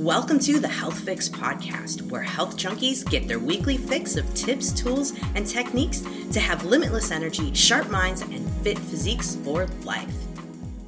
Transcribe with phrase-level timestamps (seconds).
[0.00, 4.72] Welcome to the Health Fix Podcast, where health junkies get their weekly fix of tips,
[4.72, 6.00] tools, and techniques
[6.32, 10.10] to have limitless energy, sharp minds, and fit physiques for life.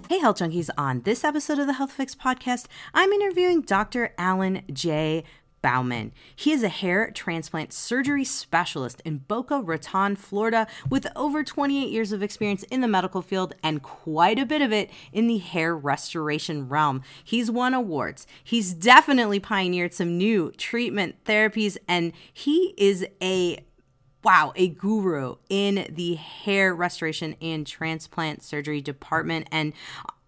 [0.09, 0.71] Hey, health junkies.
[0.79, 4.15] On this episode of the Health Fix Podcast, I'm interviewing Dr.
[4.17, 5.25] Alan J.
[5.63, 6.13] Bauman.
[6.35, 12.13] He is a hair transplant surgery specialist in Boca Raton, Florida, with over 28 years
[12.13, 15.77] of experience in the medical field and quite a bit of it in the hair
[15.77, 17.03] restoration realm.
[17.23, 18.27] He's won awards.
[18.43, 23.65] He's definitely pioneered some new treatment therapies, and he is a
[24.25, 29.49] wow, a guru in the hair restoration and transplant surgery department.
[29.51, 29.73] And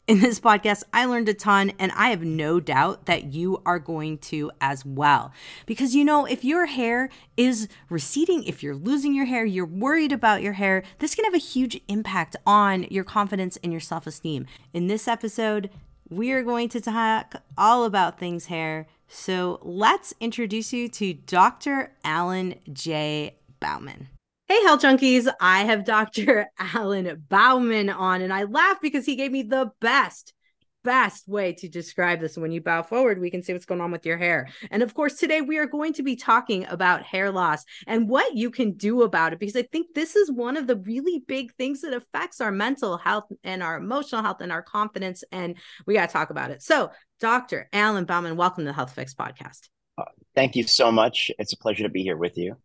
[0.06, 3.78] in this podcast, I learned a ton, and I have no doubt that you are
[3.78, 5.32] going to as well.
[5.64, 10.12] Because you know, if your hair is receding, if you're losing your hair, you're worried
[10.12, 14.06] about your hair, this can have a huge impact on your confidence and your self
[14.06, 14.46] esteem.
[14.74, 15.70] In this episode,
[16.10, 18.86] we are going to talk all about things hair.
[19.08, 21.92] So let's introduce you to Dr.
[22.04, 23.36] Alan J.
[23.58, 24.08] Bauman.
[24.46, 25.26] Hey, health junkies.
[25.40, 26.50] I have Dr.
[26.58, 30.34] Alan Bauman on, and I laugh because he gave me the best,
[30.82, 32.36] best way to describe this.
[32.36, 34.50] When you bow forward, we can see what's going on with your hair.
[34.70, 38.36] And of course, today we are going to be talking about hair loss and what
[38.36, 41.54] you can do about it, because I think this is one of the really big
[41.54, 45.24] things that affects our mental health and our emotional health and our confidence.
[45.32, 45.56] And
[45.86, 46.62] we got to talk about it.
[46.62, 47.70] So, Dr.
[47.72, 49.70] Alan Bauman, welcome to the Health Fix podcast.
[49.96, 51.30] Uh, thank you so much.
[51.38, 52.58] It's a pleasure to be here with you.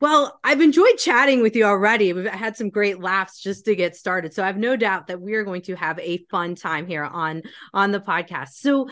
[0.00, 2.12] Well, I've enjoyed chatting with you already.
[2.12, 4.32] We've had some great laughs just to get started.
[4.32, 7.02] So I have no doubt that we are going to have a fun time here
[7.04, 7.42] on
[7.74, 8.50] on the podcast.
[8.50, 8.88] So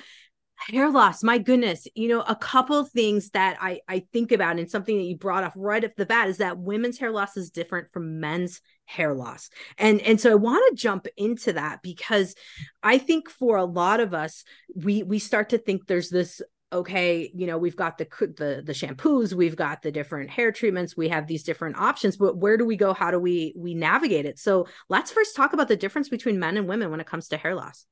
[0.57, 4.69] hair loss, my goodness, you know, a couple things that I I think about and
[4.71, 7.51] something that you brought up right off the bat is that women's hair loss is
[7.51, 9.49] different from men's hair loss.
[9.79, 12.35] And and so I want to jump into that because
[12.83, 17.31] I think for a lot of us we we start to think there's this okay
[17.35, 21.09] you know we've got the the the shampoos we've got the different hair treatments we
[21.09, 24.39] have these different options but where do we go how do we we navigate it
[24.39, 27.37] so let's first talk about the difference between men and women when it comes to
[27.37, 27.87] hair loss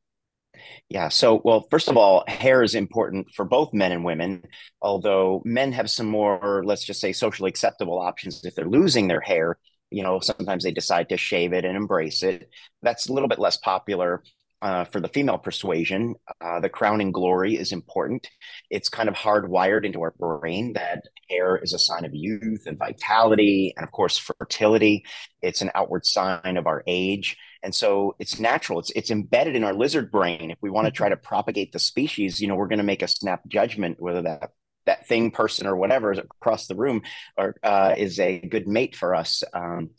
[0.88, 1.08] yeah.
[1.08, 4.44] So, well, first of all, hair is important for both men and women,
[4.80, 9.20] although men have some more, let's just say, socially acceptable options if they're losing their
[9.20, 9.58] hair.
[9.90, 12.48] You know, sometimes they decide to shave it and embrace it.
[12.82, 14.22] That's a little bit less popular
[14.64, 18.26] uh, for the female persuasion, uh, the crowning glory is important.
[18.70, 22.78] It's kind of hardwired into our brain that hair is a sign of youth and
[22.78, 25.04] vitality, and of course, fertility.
[25.42, 27.36] It's an outward sign of our age.
[27.62, 28.78] And so it's natural.
[28.78, 30.50] It's it's embedded in our lizard brain.
[30.50, 33.02] If we want to try to propagate the species, you know, we're going to make
[33.02, 34.52] a snap judgment whether that
[34.86, 37.02] that thing, person, or whatever is across the room
[37.36, 39.44] or uh, is a good mate for us.
[39.52, 39.90] Um,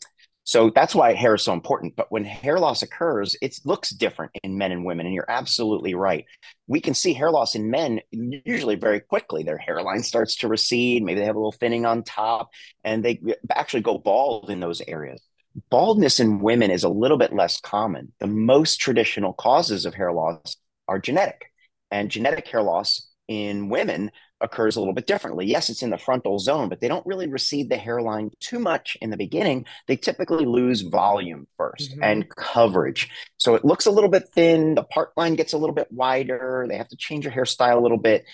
[0.46, 1.96] so that's why hair is so important.
[1.96, 5.04] But when hair loss occurs, it looks different in men and women.
[5.04, 6.24] And you're absolutely right.
[6.68, 9.42] We can see hair loss in men usually very quickly.
[9.42, 11.02] Their hairline starts to recede.
[11.02, 12.50] Maybe they have a little thinning on top
[12.84, 13.20] and they
[13.50, 15.20] actually go bald in those areas.
[15.68, 18.12] Baldness in women is a little bit less common.
[18.20, 21.50] The most traditional causes of hair loss are genetic.
[21.90, 25.46] And genetic hair loss in women occurs a little bit differently.
[25.46, 28.96] Yes, it's in the frontal zone, but they don't really recede the hairline too much
[29.00, 29.66] in the beginning.
[29.86, 32.02] They typically lose volume 1st mm-hmm.
[32.02, 33.08] and coverage.
[33.38, 34.74] So it looks a little bit thin.
[34.74, 36.66] The part line gets a little bit wider.
[36.68, 38.24] They have to change their hairstyle a little bit.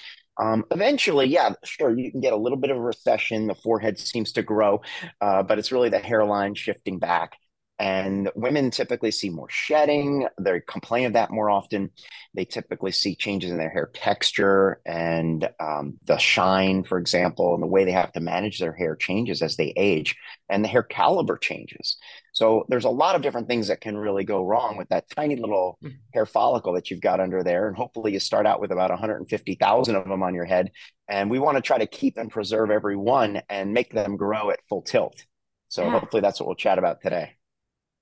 [0.41, 3.47] Um, eventually, yeah, sure, you can get a little bit of a recession.
[3.47, 4.81] The forehead seems to grow,
[5.21, 7.37] uh, but it's really the hairline shifting back.
[7.79, 10.29] And women typically see more shedding.
[10.39, 11.91] They complain of that more often.
[12.35, 17.63] They typically see changes in their hair texture and um, the shine, for example, and
[17.63, 20.17] the way they have to manage their hair changes as they age,
[20.49, 21.97] and the hair caliber changes.
[22.33, 25.37] So there's a lot of different things that can really go wrong with that tiny
[25.37, 25.97] little mm-hmm.
[26.15, 27.69] hair follicle that you've got under there.
[27.69, 30.71] And hopefully you start out with about 150,000 of them on your head.
[31.09, 34.51] And we want to try to keep and preserve every one and make them grow
[34.51, 35.25] at full tilt.
[35.69, 35.91] So yeah.
[35.91, 37.33] hopefully that's what we'll chat about today.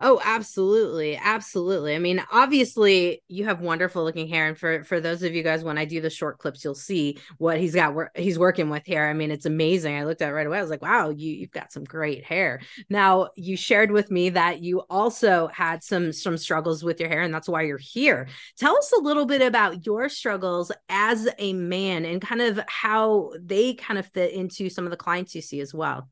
[0.02, 1.16] Oh, absolutely.
[1.16, 1.94] Absolutely.
[1.94, 4.48] I mean, obviously you have wonderful looking hair.
[4.48, 7.18] And for, for those of you guys, when I do the short clips, you'll see
[7.36, 9.04] what he's got, wor- he's working with here.
[9.04, 9.94] I mean, it's amazing.
[9.96, 10.56] I looked at right away.
[10.56, 12.60] I was like, wow, you, you've got some great hair.
[12.88, 17.20] Now you shared with me that you also had some, some struggles with your hair
[17.20, 18.28] and that's why you're here.
[18.56, 23.32] Tell us a little bit about your struggles as a man and kind of how
[23.38, 26.08] they kind of fit into some of the clients you see as well.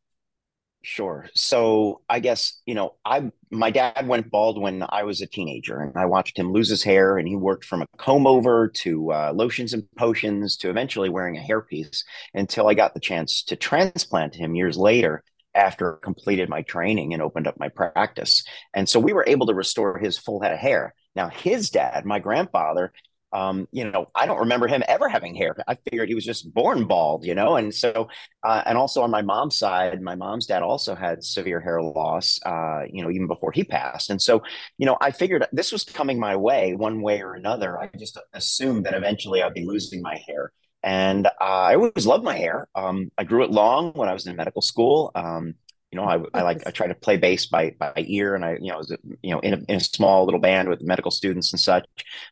[0.83, 1.27] Sure.
[1.35, 5.81] So I guess, you know, I my dad went bald when I was a teenager
[5.81, 9.13] and I watched him lose his hair and he worked from a comb over to
[9.13, 13.57] uh, lotions and potions to eventually wearing a hairpiece until I got the chance to
[13.57, 18.45] transplant him years later after completed my training and opened up my practice.
[18.73, 20.95] And so we were able to restore his full head of hair.
[21.17, 22.93] Now his dad, my grandfather,
[23.33, 25.55] um, you know, I don't remember him ever having hair.
[25.67, 27.57] I figured he was just born bald, you know.
[27.57, 28.09] And so,
[28.43, 32.41] uh, and also on my mom's side, my mom's dad also had severe hair loss,
[32.47, 34.11] uh, you know, even before he passed.
[34.11, 34.43] And so,
[34.79, 37.79] you know, I figured this was coming my way one way or another.
[37.79, 40.53] I just assumed that eventually I'd be losing my hair.
[40.83, 42.69] And uh, I always loved my hair.
[42.75, 45.11] Um, I grew it long when I was in medical school.
[45.15, 45.55] Um,
[45.91, 48.59] you know, I, I like I try to play bass by by ear, and I
[48.61, 51.53] you know was you know in a, in a small little band with medical students
[51.53, 51.87] and such.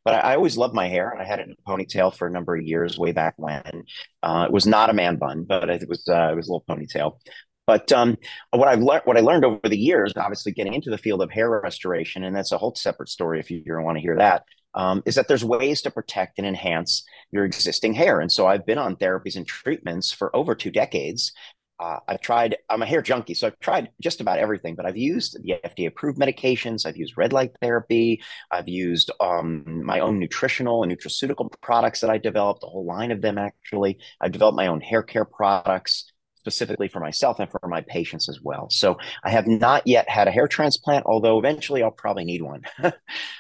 [0.04, 2.26] But I, I always loved my hair, and I had it in a ponytail for
[2.26, 3.84] a number of years, way back when.
[4.22, 6.64] Uh, it was not a man bun, but it was uh, it was a little
[6.68, 7.18] ponytail.
[7.66, 8.16] But um,
[8.50, 11.30] what I've learned, what I learned over the years, obviously getting into the field of
[11.30, 14.44] hair restoration, and that's a whole separate story if you want to hear that,
[14.74, 18.20] um, is that there's ways to protect and enhance your existing hair.
[18.20, 21.32] And so I've been on therapies and treatments for over two decades
[21.78, 24.96] uh, I've tried, I'm a hair junkie, so I've tried just about everything, but I've
[24.96, 26.86] used the FDA approved medications.
[26.86, 28.22] I've used red light therapy.
[28.50, 33.10] I've used um, my own nutritional and nutraceutical products that I developed, a whole line
[33.10, 33.98] of them actually.
[34.20, 38.40] I've developed my own hair care products specifically for myself and for my patients as
[38.40, 38.70] well.
[38.70, 42.62] So I have not yet had a hair transplant, although eventually I'll probably need one.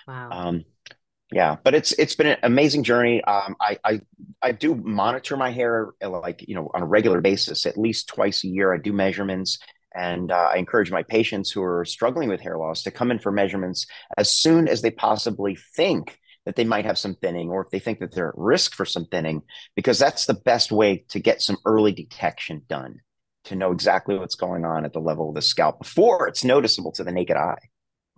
[0.08, 0.30] wow.
[0.30, 0.64] Um,
[1.32, 3.22] yeah but it's it's been an amazing journey.
[3.24, 4.00] Um, I, I
[4.42, 8.08] i do monitor my hair uh, like you know on a regular basis at least
[8.08, 8.72] twice a year.
[8.72, 9.58] I do measurements
[9.96, 13.18] and uh, i encourage my patients who are struggling with hair loss to come in
[13.18, 13.86] for measurements
[14.16, 17.80] as soon as they possibly think that they might have some thinning or if they
[17.80, 19.42] think that they're at risk for some thinning
[19.74, 23.00] because that's the best way to get some early detection done
[23.44, 26.92] to know exactly what's going on at the level of the scalp before it's noticeable
[26.92, 27.58] to the naked eye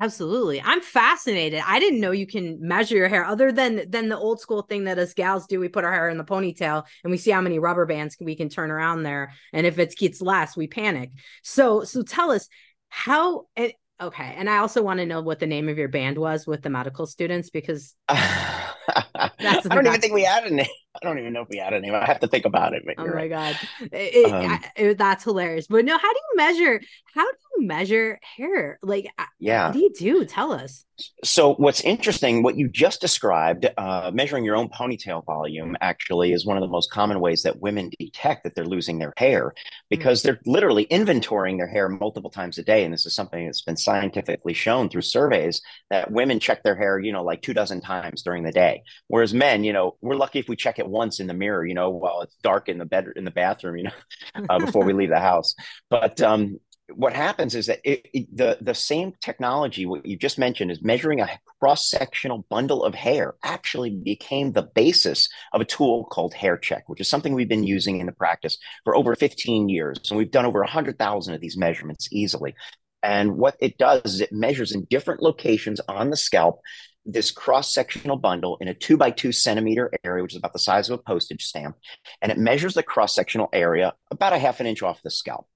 [0.00, 0.62] Absolutely.
[0.62, 1.60] I'm fascinated.
[1.66, 4.84] I didn't know you can measure your hair other than than the old school thing
[4.84, 5.58] that us gals do.
[5.58, 8.36] We put our hair in the ponytail and we see how many rubber bands we
[8.36, 9.32] can turn around there.
[9.52, 11.10] And if it gets less, we panic.
[11.42, 12.48] So so tell us
[12.90, 14.34] how and okay.
[14.36, 16.70] And I also want to know what the name of your band was with the
[16.70, 19.30] medical students because I
[19.68, 20.66] don't even think we had a name.
[21.00, 21.94] I don't even know if we had a name.
[21.94, 22.82] I have to think about it.
[22.96, 23.30] oh my right.
[23.30, 23.58] god,
[23.92, 25.66] it, um, it, that's hilarious.
[25.66, 26.80] But no, how do you measure?
[27.14, 28.78] How do you measure hair?
[28.82, 29.08] Like,
[29.38, 30.24] yeah, what do you do?
[30.24, 30.84] Tell us.
[31.22, 36.44] So, what's interesting, what you just described, uh, measuring your own ponytail volume, actually is
[36.44, 39.54] one of the most common ways that women detect that they're losing their hair
[39.90, 40.28] because mm-hmm.
[40.28, 43.76] they're literally inventorying their hair multiple times a day, and this is something that's been
[43.76, 48.22] scientifically shown through surveys that women check their hair, you know, like two dozen times
[48.22, 51.26] during the day, whereas men, you know, we're lucky if we check it once in
[51.26, 54.44] the mirror, you know, while it's dark in the bed in the bathroom, you know,
[54.48, 55.54] uh, before we leave the house.
[55.90, 56.58] But um,
[56.94, 60.82] what happens is that it, it, the the same technology what you just mentioned is
[60.82, 61.28] measuring a
[61.60, 66.88] cross sectional bundle of hair actually became the basis of a tool called hair check
[66.88, 70.30] which is something we've been using in the practice for over 15 years and we've
[70.30, 72.54] done over 100,000 of these measurements easily
[73.02, 76.60] and what it does is it measures in different locations on the scalp
[77.08, 80.58] this cross sectional bundle in a two by two centimeter area, which is about the
[80.58, 81.76] size of a postage stamp,
[82.22, 85.46] and it measures the cross sectional area about a half an inch off the scalp.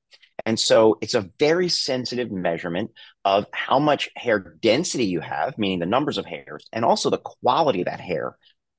[0.46, 2.90] And so it's a very sensitive measurement
[3.24, 7.18] of how much hair density you have, meaning the numbers of hairs, and also the
[7.18, 8.36] quality of that hair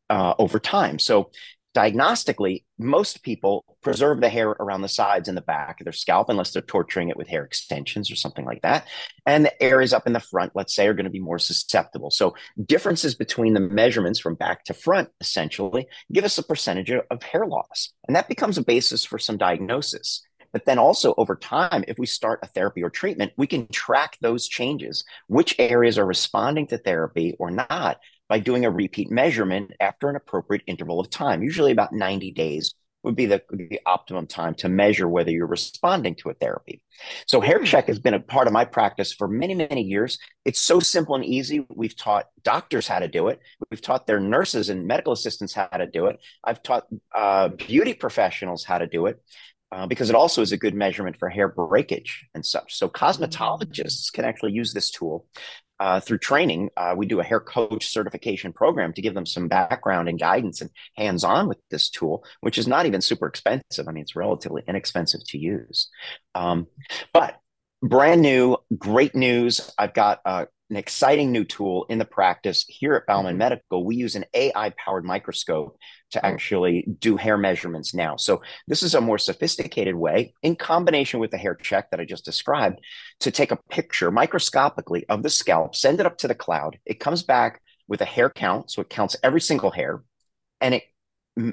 [0.10, 1.00] uh, over time.
[1.00, 1.32] So
[1.74, 6.30] diagnostically, most people preserve the hair around the sides and the back of their scalp
[6.30, 8.88] unless they're torturing it with hair extensions or something like that.
[9.26, 12.12] And the areas up in the front, let's say, are going to be more susceptible.
[12.12, 12.36] So
[12.66, 17.46] differences between the measurements from back to front essentially give us a percentage of hair
[17.46, 17.94] loss.
[18.08, 20.22] And that becomes a basis for some diagnosis.
[20.54, 24.18] But then also over time, if we start a therapy or treatment, we can track
[24.22, 28.00] those changes, which areas are responding to therapy or not,
[28.34, 32.74] by doing a repeat measurement after an appropriate interval of time, usually about 90 days
[33.04, 36.82] would be the, the optimum time to measure whether you're responding to a therapy.
[37.28, 37.66] So hair hmm.
[37.66, 40.18] check has been a part of my practice for many, many years.
[40.46, 41.64] It's so simple and easy.
[41.70, 43.40] We've taught doctors how to do it.
[43.70, 46.18] We've taught their nurses and medical assistants how to do it.
[46.44, 49.22] I've taught uh, beauty professionals how to do it.
[49.72, 52.76] Uh, because it also is a good measurement for hair breakage and such.
[52.76, 55.26] So cosmetologists can actually use this tool
[55.80, 59.48] uh, through training, uh, we do a hair coach certification program to give them some
[59.48, 63.88] background and guidance and hands on with this tool, which is not even super expensive.
[63.88, 65.90] I mean, it's relatively inexpensive to use.
[66.36, 66.68] Um,
[67.12, 67.40] but
[67.82, 69.72] brand new, great news.
[69.78, 73.40] I've got uh, an exciting new tool in the practice here at Bauman mm-hmm.
[73.40, 73.86] Medical.
[73.86, 75.78] We use an AI powered microscope
[76.14, 76.28] to oh.
[76.28, 78.16] actually do hair measurements now.
[78.16, 82.06] So this is a more sophisticated way in combination with the hair check that I
[82.06, 82.80] just described
[83.20, 86.80] to take a picture microscopically of the scalp, send it up to the cloud.
[86.86, 88.72] It comes back with a hair count.
[88.72, 90.04] So it counts every single hair
[90.62, 90.84] and it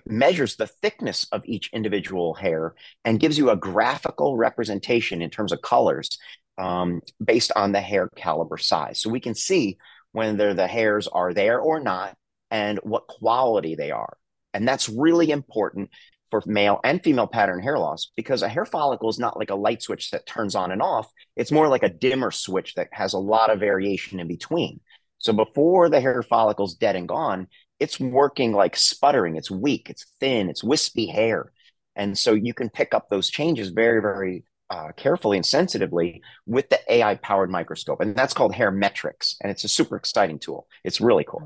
[0.06, 2.74] measures the thickness of each individual hair
[3.04, 6.18] and gives you a graphical representation in terms of colors
[6.58, 9.00] um, based on the hair caliber size.
[9.00, 9.78] So we can see
[10.12, 12.16] whether the hairs are there or not
[12.50, 14.16] and what quality they are.
[14.52, 15.90] And that's really important
[16.30, 19.54] for male and female pattern hair loss because a hair follicle is not like a
[19.54, 21.10] light switch that turns on and off.
[21.36, 24.80] It's more like a dimmer switch that has a lot of variation in between.
[25.18, 29.36] So before the hair follicle's dead and gone, it's working like sputtering.
[29.36, 31.52] It's weak, it's thin, it's wispy hair.
[31.96, 36.68] And so you can pick up those changes very, very uh, carefully and sensitively with
[36.70, 38.00] the AI powered microscope.
[38.00, 39.36] And that's called hair metrics.
[39.42, 40.68] And it's a super exciting tool.
[40.84, 41.42] It's really cool.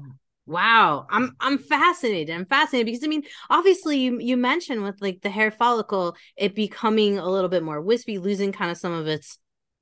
[0.46, 2.34] Wow, I'm I'm fascinated.
[2.34, 6.54] I'm fascinated because I mean, obviously you you mentioned with like the hair follicle it
[6.54, 9.38] becoming a little bit more wispy, losing kind of some of its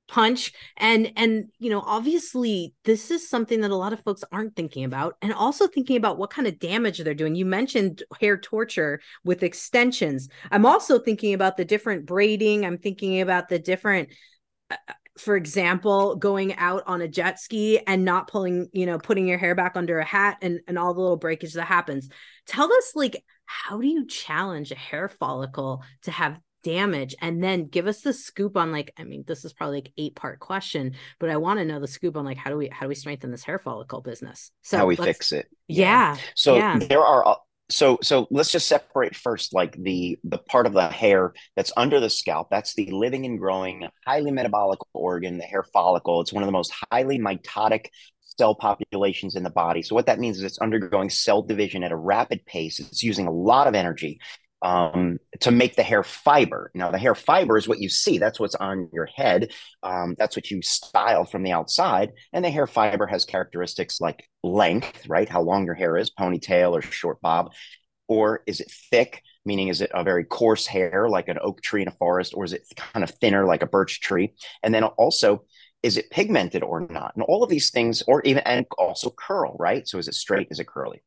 [0.07, 0.53] punch.
[0.77, 4.85] And and you know obviously this is something that a lot of folks aren't thinking
[4.85, 5.17] about.
[5.21, 7.35] And also thinking about what kind of damage they're doing.
[7.35, 10.29] You mentioned hair torture with extensions.
[10.49, 12.65] I'm also thinking about the different braiding.
[12.65, 14.09] I'm thinking about the different
[14.71, 14.75] uh,
[15.17, 19.37] for example going out on a jet ski and not pulling you know putting your
[19.37, 22.09] hair back under a hat and and all the little breakage that happens.
[22.47, 27.13] Tell us like how do you challenge a hair follicle to have damage?
[27.21, 30.15] And then give us the scoop on like i mean this is probably like eight
[30.15, 32.85] part question but i want to know the scoop on like how do we how
[32.85, 34.51] do we strengthen this hair follicle business?
[34.61, 35.47] So how we fix it.
[35.67, 36.17] Yeah.
[36.35, 36.79] So yeah.
[36.79, 37.37] there are
[37.73, 41.99] so so let's just separate first like the the part of the hair that's under
[41.99, 42.49] the scalp.
[42.51, 46.21] That's the living and growing highly metabolic organ the hair follicle.
[46.21, 47.87] It's one of the most highly mitotic
[48.37, 49.81] cell populations in the body.
[49.81, 52.79] So what that means is it's undergoing cell division at a rapid pace.
[52.79, 54.19] It's using a lot of energy
[54.63, 56.71] um, to make the hair fiber.
[56.73, 58.17] Now, the hair fiber is what you see.
[58.17, 59.51] That's what's on your head.
[59.83, 62.13] Um, that's what you style from the outside.
[62.31, 65.27] And the hair fiber has characteristics like length, right?
[65.27, 67.51] How long your hair is, ponytail or short bob.
[68.07, 71.81] Or is it thick, meaning is it a very coarse hair like an oak tree
[71.81, 74.33] in a forest, or is it kind of thinner like a birch tree?
[74.63, 75.43] And then also,
[75.81, 77.13] is it pigmented or not?
[77.15, 79.85] And all of these things, or even, and also curl, right?
[79.85, 80.47] So is it straight?
[80.51, 81.03] Is it curly?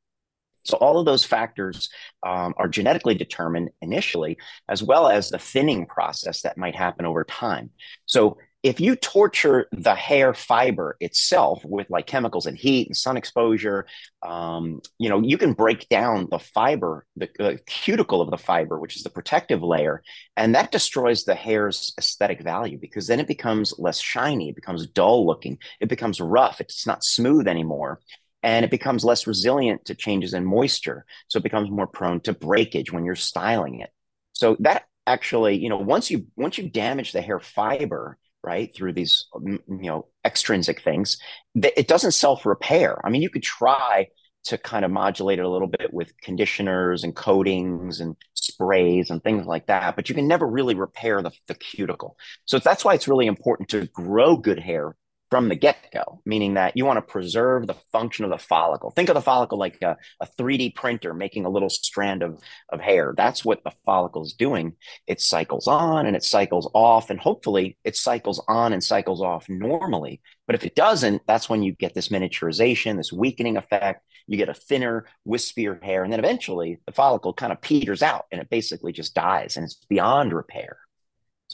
[0.66, 1.88] So all of those factors
[2.26, 7.24] um, are genetically determined initially, as well as the thinning process that might happen over
[7.24, 7.70] time.
[8.06, 13.16] So if you torture the hair fiber itself with like chemicals and heat and sun
[13.16, 13.86] exposure,
[14.26, 18.80] um, you know, you can break down the fiber, the, the cuticle of the fiber,
[18.80, 20.02] which is the protective layer,
[20.36, 24.88] and that destroys the hair's aesthetic value because then it becomes less shiny, it becomes
[24.88, 28.00] dull looking, it becomes rough, it's not smooth anymore
[28.46, 31.04] and it becomes less resilient to changes in moisture.
[31.26, 33.90] So it becomes more prone to breakage when you're styling it.
[34.34, 38.92] So that actually, you know, once you once you damage the hair fiber, right, through
[38.92, 41.18] these mm, you know extrinsic things,
[41.56, 43.04] it doesn't self repair.
[43.04, 44.06] I mean, you could try
[44.44, 49.24] to kind of modulate it a little bit with conditioners and coatings and sprays and
[49.24, 52.16] things like that, but you can never really repair the, the cuticle.
[52.44, 54.94] So that's why it's really important to grow good hair
[55.30, 58.90] from the get go, meaning that you want to preserve the function of the follicle.
[58.90, 62.80] Think of the follicle like a, a 3D printer making a little strand of, of
[62.80, 63.12] hair.
[63.16, 64.74] That's what the follicle is doing.
[65.06, 69.48] It cycles on and it cycles off, and hopefully it cycles on and cycles off
[69.48, 70.20] normally.
[70.46, 74.04] But if it doesn't, that's when you get this miniaturization, this weakening effect.
[74.28, 78.26] You get a thinner, wispier hair, and then eventually the follicle kind of peters out
[78.32, 80.78] and it basically just dies and it's beyond repair.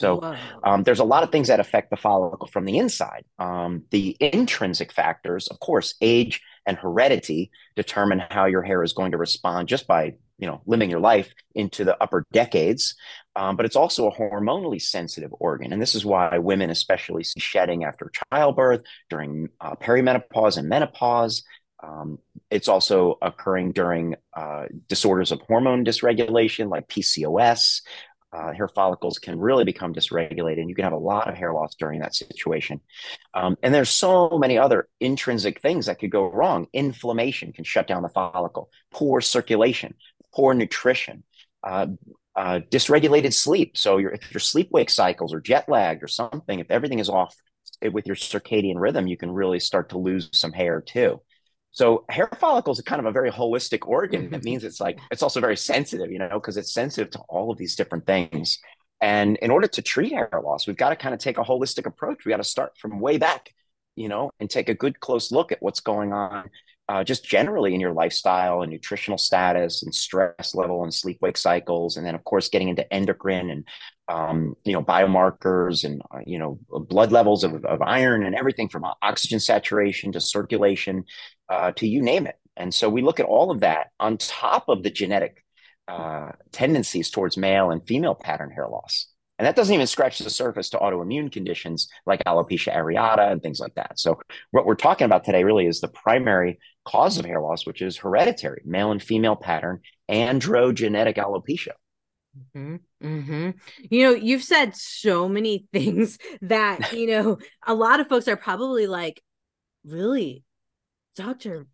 [0.03, 3.23] So um, there's a lot of things that affect the follicle from the inside.
[3.39, 9.11] Um, the intrinsic factors, of course, age and heredity determine how your hair is going
[9.11, 12.95] to respond just by you know living your life into the upper decades.
[13.37, 17.39] Um, but it's also a hormonally sensitive organ, and this is why women especially see
[17.39, 21.43] shedding after childbirth, during uh, perimenopause and menopause.
[21.81, 22.19] Um,
[22.49, 27.81] it's also occurring during uh, disorders of hormone dysregulation like PCOS,
[28.33, 31.53] uh, hair follicles can really become dysregulated and you can have a lot of hair
[31.53, 32.81] loss during that situation.
[33.33, 36.67] Um, and there's so many other intrinsic things that could go wrong.
[36.73, 39.93] Inflammation can shut down the follicle poor circulation
[40.33, 41.23] poor nutrition
[41.63, 41.87] uh,
[42.35, 43.77] uh, dysregulated sleep.
[43.77, 47.35] So if your sleep wake cycles are jet lagged or something if everything is off
[47.91, 51.19] with your circadian rhythm you can really start to lose some hair too
[51.73, 54.29] so hair follicles are kind of a very holistic organ.
[54.29, 57.51] That means it's like it's also very sensitive, you know, because it's sensitive to all
[57.51, 58.59] of these different things.
[59.01, 61.87] And in order to treat hair loss, we've got to kind of take a holistic
[61.87, 62.25] approach.
[62.25, 63.49] We got to start from way back,
[63.95, 66.49] you know, and take a good close look at what's going on
[66.89, 71.37] uh, just generally in your lifestyle and nutritional status and stress level and sleep wake
[71.37, 73.65] cycles and then of course getting into endocrine and
[74.09, 78.67] um, you know biomarkers and uh, you know blood levels of, of iron and everything
[78.67, 81.05] from oxygen saturation to circulation
[81.53, 84.69] uh, to you name it and so we look at all of that on top
[84.69, 85.43] of the genetic
[85.87, 89.07] uh, tendencies towards male and female pattern hair loss
[89.39, 93.59] and that doesn't even scratch the surface to autoimmune conditions like alopecia areata and things
[93.59, 93.99] like that.
[93.99, 94.19] So,
[94.51, 97.97] what we're talking about today really is the primary cause of hair loss, which is
[97.97, 101.73] hereditary, male and female pattern, androgenetic alopecia.
[102.55, 102.75] Mm-hmm.
[103.03, 103.49] Mm-hmm.
[103.89, 108.37] You know, you've said so many things that, you know, a lot of folks are
[108.37, 109.21] probably like,
[109.83, 110.43] really,
[111.15, 111.67] Dr.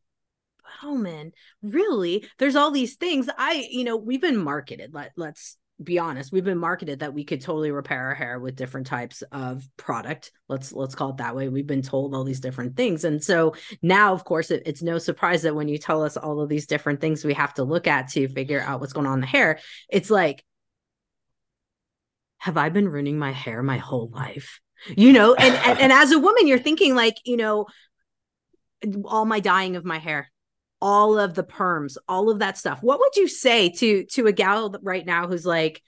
[0.81, 1.31] Bauman,
[1.61, 2.25] really?
[2.37, 3.29] There's all these things.
[3.37, 4.93] I, you know, we've been marketed.
[4.93, 8.55] Let, let's be honest we've been marketed that we could totally repair our hair with
[8.55, 12.41] different types of product let's let's call it that way we've been told all these
[12.41, 16.03] different things and so now of course it, it's no surprise that when you tell
[16.03, 18.91] us all of these different things we have to look at to figure out what's
[18.91, 19.57] going on in the hair
[19.89, 20.43] it's like
[22.39, 24.59] have i been ruining my hair my whole life
[24.97, 27.65] you know and, and and as a woman you're thinking like you know
[29.05, 30.29] all my dyeing of my hair
[30.81, 32.81] all of the perms, all of that stuff.
[32.81, 35.81] What would you say to to a gal right now who's like,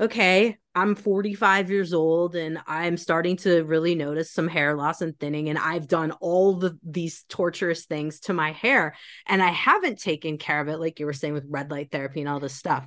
[0.00, 5.18] okay, I'm 45 years old and I'm starting to really notice some hair loss and
[5.18, 8.94] thinning and I've done all the these torturous things to my hair
[9.26, 12.20] and I haven't taken care of it like you were saying with red light therapy
[12.20, 12.86] and all this stuff.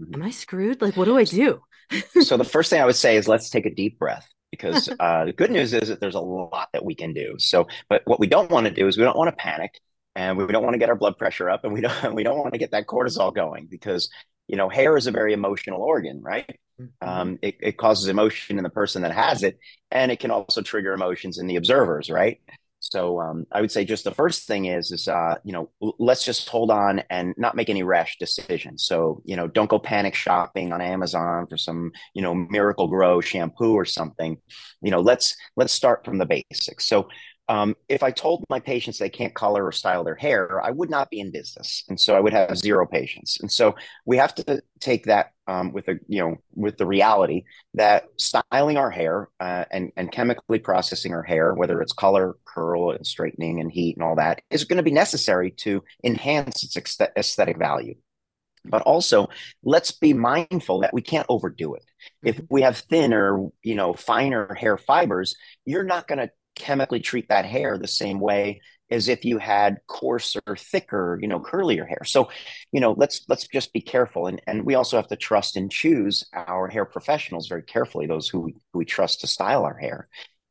[0.00, 0.14] Mm-hmm.
[0.14, 0.80] Am I screwed?
[0.80, 1.60] Like what do I do?
[2.20, 5.24] so the first thing I would say is let's take a deep breath because uh,
[5.24, 7.36] the good news is that there's a lot that we can do.
[7.38, 9.80] So, but what we don't want to do is we don't want to panic
[10.16, 12.38] and we don't want to get our blood pressure up and we don't we don't
[12.38, 14.10] want to get that cortisol going because
[14.48, 17.08] you know hair is a very emotional organ right mm-hmm.
[17.08, 19.58] um, it, it causes emotion in the person that has it
[19.90, 22.40] and it can also trigger emotions in the observers right
[22.80, 26.24] so um, i would say just the first thing is is uh, you know let's
[26.24, 28.84] just hold on and not make any rash decisions.
[28.84, 33.20] So you know don't go panic shopping on amazon for some you know Miracle Grow
[33.20, 34.38] shampoo or something.
[34.82, 36.86] You know let's let's start from the basics.
[36.86, 37.08] So
[37.50, 40.88] um, if I told my patients they can't color or style their hair, I would
[40.88, 43.40] not be in business, and so I would have zero patients.
[43.40, 43.74] And so
[44.06, 47.42] we have to take that um, with a you know with the reality
[47.74, 52.92] that styling our hair uh, and and chemically processing our hair, whether it's color, curl,
[52.92, 56.76] and straightening and heat and all that, is going to be necessary to enhance its
[57.16, 57.96] aesthetic value.
[58.64, 59.28] But also,
[59.64, 61.84] let's be mindful that we can't overdo it.
[62.22, 62.44] If mm-hmm.
[62.48, 65.34] we have thinner, you know, finer hair fibers,
[65.64, 69.78] you're not going to chemically treat that hair the same way as if you had
[69.86, 72.02] coarser, thicker, you know, curlier hair.
[72.04, 72.30] So,
[72.72, 75.70] you know, let's let's just be careful, and and we also have to trust and
[75.70, 79.76] choose our hair professionals very carefully, those who we, who we trust to style our
[79.76, 80.08] hair,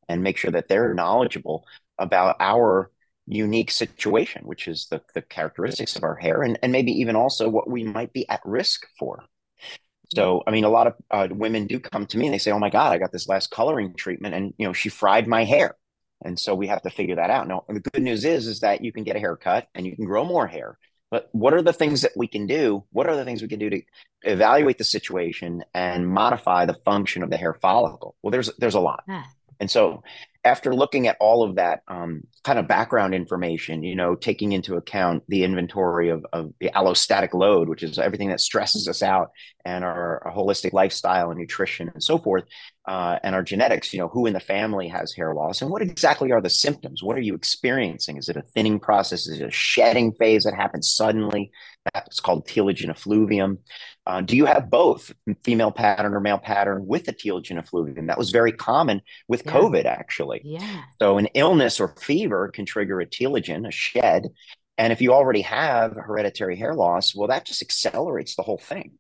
[0.08, 1.66] and make sure that they're knowledgeable
[1.98, 2.92] about our
[3.28, 7.50] unique situation, which is the the characteristics of our hair, and and maybe even also
[7.50, 9.24] what we might be at risk for.
[10.16, 12.52] So, I mean, a lot of uh, women do come to me and they say,
[12.52, 15.44] "Oh my God, I got this last coloring treatment, and you know, she fried my
[15.44, 15.76] hair."
[16.24, 17.48] And so we have to figure that out.
[17.48, 20.06] Now, the good news is, is that you can get a haircut and you can
[20.06, 20.78] grow more hair.
[21.12, 22.84] But what are the things that we can do?
[22.92, 23.82] What are the things we can do to
[24.24, 28.16] evaluate the situation and modify the function of the hair follicle?
[28.22, 29.04] Well, there's there's a lot.
[29.60, 30.04] And so
[30.50, 34.76] after looking at all of that um, kind of background information, you know, taking into
[34.76, 39.30] account the inventory of, of the allostatic load, which is everything that stresses us out,
[39.64, 42.46] and our, our holistic lifestyle and nutrition and so forth,
[42.88, 45.84] uh, and our genetics, you know, who in the family has hair loss and what
[45.84, 47.04] exactly are the symptoms?
[47.04, 48.18] What are you experiencing?
[48.18, 49.28] Is it a thinning process?
[49.28, 51.52] Is it a shedding phase that happens suddenly?
[51.94, 53.60] That's called telogen effluvium.
[54.10, 58.08] Uh, do you have both female pattern or male pattern with the telogen effluvium?
[58.08, 59.52] That was very common with yeah.
[59.52, 60.42] COVID, actually.
[60.44, 60.82] Yeah.
[61.00, 64.30] So an illness or fever can trigger a telogen, a shed.
[64.80, 68.94] And if you already have hereditary hair loss, well, that just accelerates the whole thing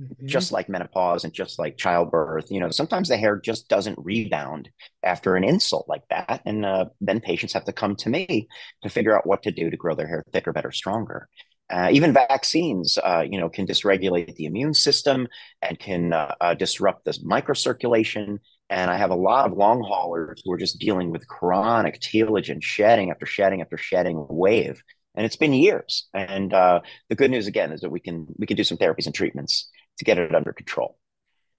[0.00, 0.26] mm-hmm.
[0.26, 2.50] just like menopause and just like childbirth.
[2.50, 4.70] You know, sometimes the hair just doesn't rebound
[5.02, 6.42] after an insult like that.
[6.44, 8.48] And uh, then patients have to come to me
[8.82, 11.28] to figure out what to do to grow their hair thicker, better, stronger.
[11.70, 15.28] Uh, even vaccines, uh, you know, can dysregulate the immune system
[15.62, 18.38] and can uh, uh disrupt the microcirculation.
[18.68, 22.62] And I have a lot of long haulers who are just dealing with chronic telogen
[22.62, 24.82] shedding after shedding after shedding wave,
[25.14, 26.08] and it's been years.
[26.14, 29.06] And uh, the good news again is that we can we can do some therapies
[29.06, 30.98] and treatments to get it under control.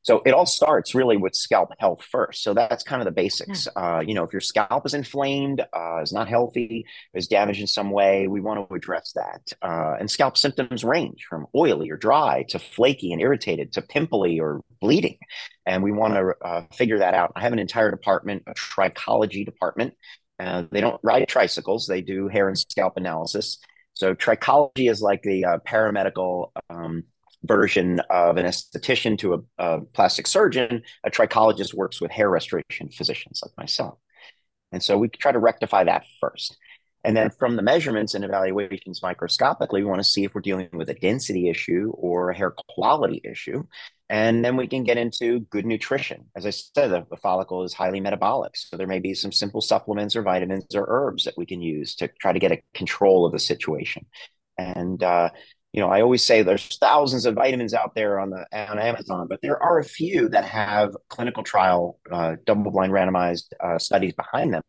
[0.04, 2.42] So it all starts really with scalp health first.
[2.44, 3.68] So that's kind of the basics.
[3.76, 7.68] Uh, you know, if your scalp is inflamed, uh, is not healthy, is damaged in
[7.68, 9.54] some way, we want to address that.
[9.62, 14.40] Uh, and scalp symptoms range from oily or dry to flaky and irritated to pimply
[14.40, 15.18] or bleeding.
[15.66, 17.34] And we want to uh, figure that out.
[17.36, 19.94] I have an entire department, a trichology department.
[20.40, 23.60] Uh, they don't ride tricycles; they do hair and scalp analysis.
[23.94, 26.52] So trichology is like the uh, paramedical.
[26.70, 27.04] Um,
[27.44, 32.90] version of an esthetician to a, a, plastic surgeon, a trichologist works with hair restoration
[32.90, 33.98] physicians like myself.
[34.72, 36.58] And so we try to rectify that first.
[37.04, 40.70] And then from the measurements and evaluations microscopically, we want to see if we're dealing
[40.72, 43.64] with a density issue or a hair quality issue.
[44.08, 46.26] And then we can get into good nutrition.
[46.36, 48.56] As I said, the, the, follicle is highly metabolic.
[48.58, 51.96] So there may be some simple supplements or vitamins or herbs that we can use
[51.96, 54.06] to try to get a control of the situation.
[54.58, 55.30] And uh,
[55.74, 59.28] you know, I always say there's thousands of vitamins out there on the on Amazon,
[59.30, 64.54] but there are a few that have clinical trial, uh, double-blind, randomized uh, studies behind
[64.54, 64.64] them,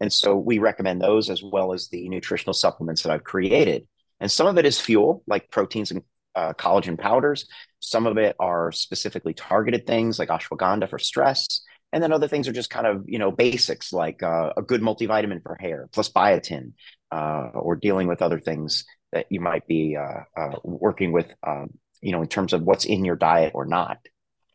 [0.00, 3.86] and so we recommend those as well as the nutritional supplements that I've created.
[4.18, 6.02] And some of it is fuel, like proteins and
[6.34, 7.46] uh, collagen powders.
[7.80, 11.60] Some of it are specifically targeted things, like ashwagandha for stress.
[11.92, 14.80] And then other things are just kind of you know basics, like uh, a good
[14.80, 16.72] multivitamin for hair, plus biotin,
[17.12, 21.70] uh, or dealing with other things that you might be uh, uh, working with, um,
[22.02, 23.98] you know, in terms of what's in your diet or not.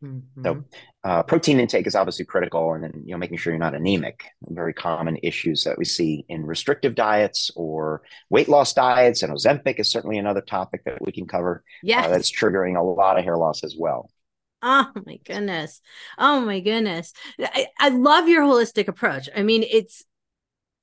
[0.04, 0.44] Mm-hmm.
[0.44, 0.64] So,
[1.04, 4.24] uh, protein intake is obviously critical, and then you know making sure you're not anemic.
[4.48, 9.80] Very common issues that we see in restrictive diets or weight loss diets, and Ozempic
[9.80, 11.64] is certainly another topic that we can cover.
[11.84, 14.10] Yeah, uh, that's triggering a lot of hair loss as well.
[14.64, 15.82] Oh my goodness.
[16.20, 17.14] Oh my goodness.
[17.40, 19.28] I, I love your holistic approach.
[19.36, 20.04] I mean, it's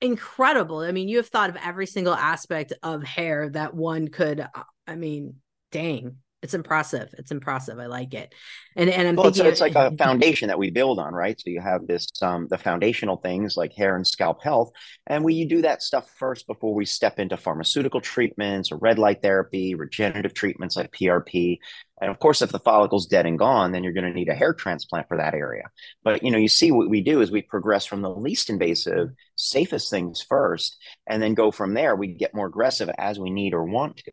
[0.01, 0.79] incredible.
[0.79, 4.39] I mean, you have thought of every single aspect of hair that one could.
[4.39, 5.35] Uh, I mean,
[5.71, 7.13] dang, it's impressive.
[7.17, 7.79] It's impressive.
[7.79, 8.33] I like it.
[8.75, 11.39] And and I'm well, thinking it's, it's like a foundation that we build on, right?
[11.39, 14.71] So you have this um the foundational things like hair and scalp health,
[15.07, 19.21] and we do that stuff first before we step into pharmaceutical treatments or red light
[19.21, 21.57] therapy, regenerative treatments like PRP.
[22.01, 24.33] And of course, if the follicle's dead and gone, then you're going to need a
[24.33, 25.63] hair transplant for that area.
[26.03, 29.09] But you know, you see what we do is we progress from the least invasive,
[29.39, 31.95] safest things first, and then go from there.
[31.95, 34.11] We get more aggressive as we need or want to.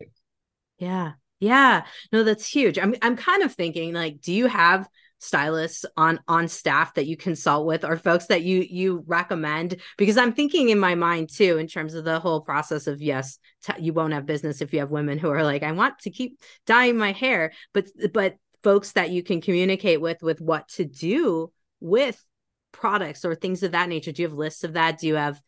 [0.78, 1.12] Yeah.
[1.40, 1.84] Yeah.
[2.12, 2.78] No, that's huge.
[2.78, 7.16] I'm I'm kind of thinking like, do you have stylists on on staff that you
[7.16, 11.56] consult with or folks that you you recommend because i'm thinking in my mind too
[11.56, 14.78] in terms of the whole process of yes t- you won't have business if you
[14.78, 18.92] have women who are like i want to keep dyeing my hair but but folks
[18.92, 22.22] that you can communicate with with what to do with
[22.76, 25.40] products or things of that nature do you have lists of that do you have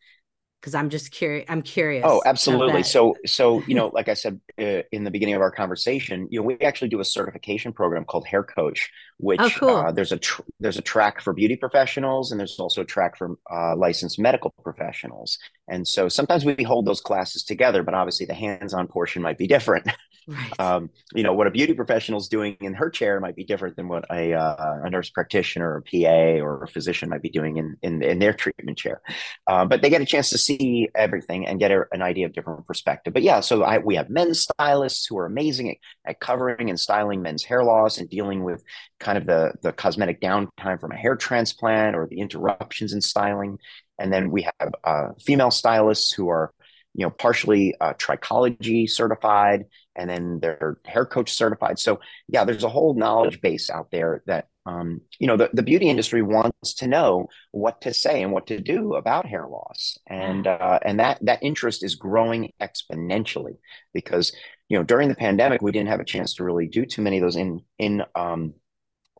[0.59, 1.45] because I'm just curious.
[1.47, 2.03] I'm curious.
[2.05, 2.83] Oh, absolutely.
[2.83, 6.39] So, so you know, like I said uh, in the beginning of our conversation, you
[6.39, 9.69] know, we actually do a certification program called Hair Coach, which oh, cool.
[9.69, 13.17] uh, there's a tr- there's a track for beauty professionals, and there's also a track
[13.17, 15.39] for uh, licensed medical professionals.
[15.69, 19.47] And so sometimes we hold those classes together, but obviously the hands-on portion might be
[19.47, 19.87] different.
[20.29, 20.59] Right.
[20.59, 23.75] Um, you know, what a beauty professional is doing in her chair might be different
[23.75, 27.31] than what a, uh, a nurse practitioner or a PA or a physician might be
[27.31, 29.01] doing in, in, in their treatment chair.
[29.47, 32.33] Uh, but they get a chance to see everything and get a, an idea of
[32.33, 33.11] different perspective.
[33.11, 36.79] But yeah, so I, we have men's stylists who are amazing at, at covering and
[36.79, 38.63] styling men's hair loss and dealing with
[38.99, 43.57] kind of the, the cosmetic downtime from a hair transplant or the interruptions in styling.
[43.97, 46.53] And then we have uh, female stylists who are
[46.93, 49.65] you know, partially uh, trichology certified,
[49.99, 51.77] and then they're hair coach certified.
[51.77, 55.63] So yeah, there's a whole knowledge base out there that um, you know the, the
[55.63, 59.97] beauty industry wants to know what to say and what to do about hair loss,
[60.07, 63.57] and uh, and that that interest is growing exponentially
[63.93, 64.35] because
[64.69, 67.17] you know during the pandemic we didn't have a chance to really do too many
[67.17, 68.53] of those in in um,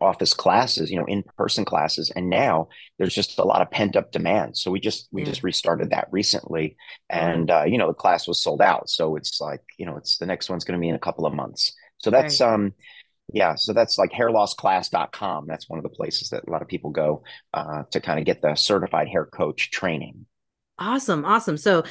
[0.01, 2.11] office classes, you know, in-person classes.
[2.15, 4.57] And now there's just a lot of pent-up demand.
[4.57, 5.29] So we just we yeah.
[5.29, 6.77] just restarted that recently.
[7.09, 8.89] And uh, you know, the class was sold out.
[8.89, 11.33] So it's like, you know, it's the next one's gonna be in a couple of
[11.33, 11.73] months.
[11.97, 12.53] So that's right.
[12.53, 12.73] um
[13.33, 15.45] yeah, so that's like hairlossclass.com.
[15.47, 18.25] That's one of the places that a lot of people go uh, to kind of
[18.25, 20.25] get the certified hair coach training.
[20.79, 21.57] Awesome, awesome.
[21.57, 21.83] So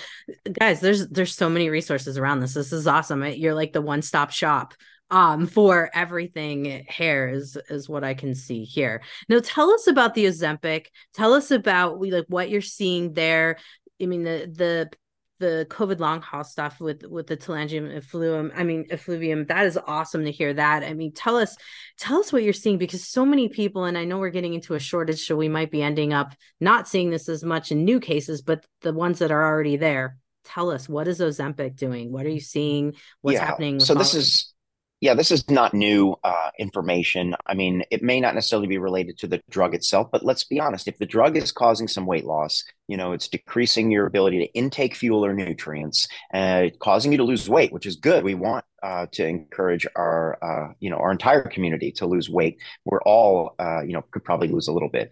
[0.58, 2.54] guys, there's there's so many resources around this.
[2.54, 3.22] This is awesome.
[3.24, 4.74] You're like the one-stop shop
[5.10, 9.02] um for everything hair is is what i can see here.
[9.28, 10.86] Now tell us about the ozempic.
[11.14, 13.58] Tell us about we like what you're seeing there.
[14.00, 14.90] I mean the the
[15.38, 19.78] the covid long haul stuff with with the telangium effluvium i mean effluvium that is
[19.86, 20.82] awesome to hear that.
[20.82, 21.56] I mean tell us
[21.96, 24.74] tell us what you're seeing because so many people and i know we're getting into
[24.74, 28.00] a shortage so we might be ending up not seeing this as much in new
[28.00, 30.16] cases but the ones that are already there.
[30.44, 32.10] Tell us what is ozempic doing?
[32.10, 32.94] What are you seeing?
[33.20, 33.46] What's yeah.
[33.46, 34.52] happening so this is
[35.00, 37.36] yeah, this is not new uh, information.
[37.46, 40.58] I mean, it may not necessarily be related to the drug itself, but let's be
[40.58, 40.88] honest.
[40.88, 44.52] If the drug is causing some weight loss, you know, it's decreasing your ability to
[44.54, 48.24] intake fuel or nutrients, uh, causing you to lose weight, which is good.
[48.24, 52.58] We want uh, to encourage our, uh, you know, our entire community to lose weight.
[52.84, 55.10] We're all, uh, you know, could probably lose a little bit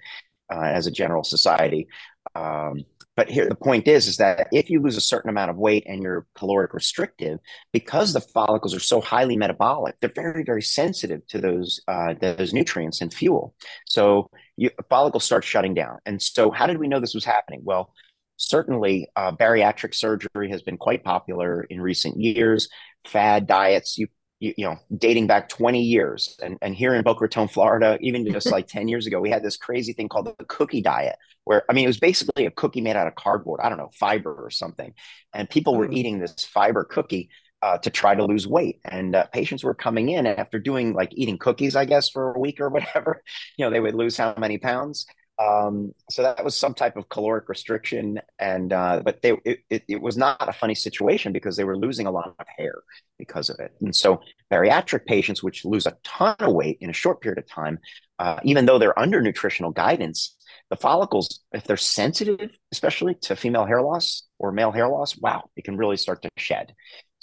[0.53, 1.87] uh, as a general society.
[2.35, 2.85] Um,
[3.17, 5.85] but here, the point is, is that if you lose a certain amount of weight
[5.87, 7.39] and you're caloric restrictive,
[7.73, 12.53] because the follicles are so highly metabolic, they're very, very sensitive to those uh, those
[12.53, 13.55] nutrients and fuel.
[13.87, 15.99] So you, follicles start shutting down.
[16.05, 17.61] And so, how did we know this was happening?
[17.65, 17.95] Well,
[18.37, 22.69] certainly uh, bariatric surgery has been quite popular in recent years.
[23.07, 24.09] Fad diets, you
[24.41, 26.39] you, you, know, dating back 20 years.
[26.43, 29.43] And, and here in Boca Raton, Florida, even just like 10 years ago, we had
[29.43, 32.81] this crazy thing called the cookie diet, where I mean, it was basically a cookie
[32.81, 34.95] made out of cardboard, I don't know, fiber or something.
[35.33, 35.95] And people were mm.
[35.95, 37.31] eating this fiber cookie
[37.63, 38.81] uh, to try to lose weight.
[38.85, 42.39] And uh, patients were coming in after doing like eating cookies, I guess, for a
[42.39, 43.23] week or whatever.
[43.59, 45.07] You know, they would lose how many pounds.
[45.39, 49.85] Um, so that was some type of caloric restriction, and uh, but they it, it,
[49.87, 52.77] it, was not a funny situation because they were losing a lot of hair
[53.19, 53.73] because of it.
[53.83, 54.21] And so
[54.51, 57.79] bariatric patients, which lose a ton of weight in a short period of time,
[58.19, 60.37] uh, even though they're under nutritional guidance,
[60.71, 65.51] the follicles, if they're sensitive, especially to female hair loss or male hair loss, wow,
[65.55, 66.75] it can really start to shed.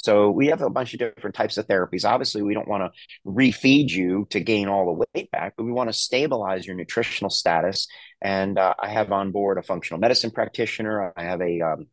[0.04, 2.04] So we have a bunch of different types of therapies.
[2.04, 2.92] Obviously, we don't want to
[3.26, 7.30] refeed you to gain all the weight back, but we want to stabilize your nutritional
[7.30, 7.88] status.
[8.22, 11.14] And uh, I have on board a functional medicine practitioner.
[11.16, 11.88] I have a um,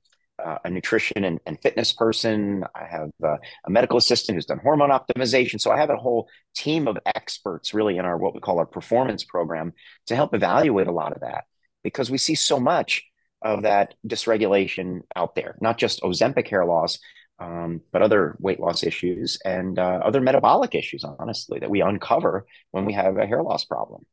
[0.45, 2.65] uh, a nutrition and, and, fitness person.
[2.75, 5.61] I have uh, a medical assistant who's done hormone optimization.
[5.61, 8.65] So I have a whole team of experts really in our what we call our
[8.65, 9.75] performance program
[10.07, 11.45] to help evaluate a lot of that
[11.85, 13.05] because we see so much
[13.43, 16.99] of that dysregulation out there, not just Ozempic hair loss,
[17.41, 22.47] um, but other weight loss issues and uh, other metabolic issues, honestly, that we uncover
[22.71, 24.05] when we have a hair loss problem.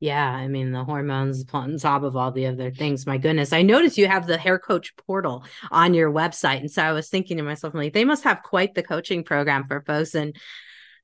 [0.00, 3.04] Yeah, I mean the hormones on top of all the other things.
[3.04, 6.82] My goodness, I noticed you have the hair coach portal on your website, and so
[6.82, 10.14] I was thinking to myself, like, they must have quite the coaching program for folks.
[10.14, 10.36] And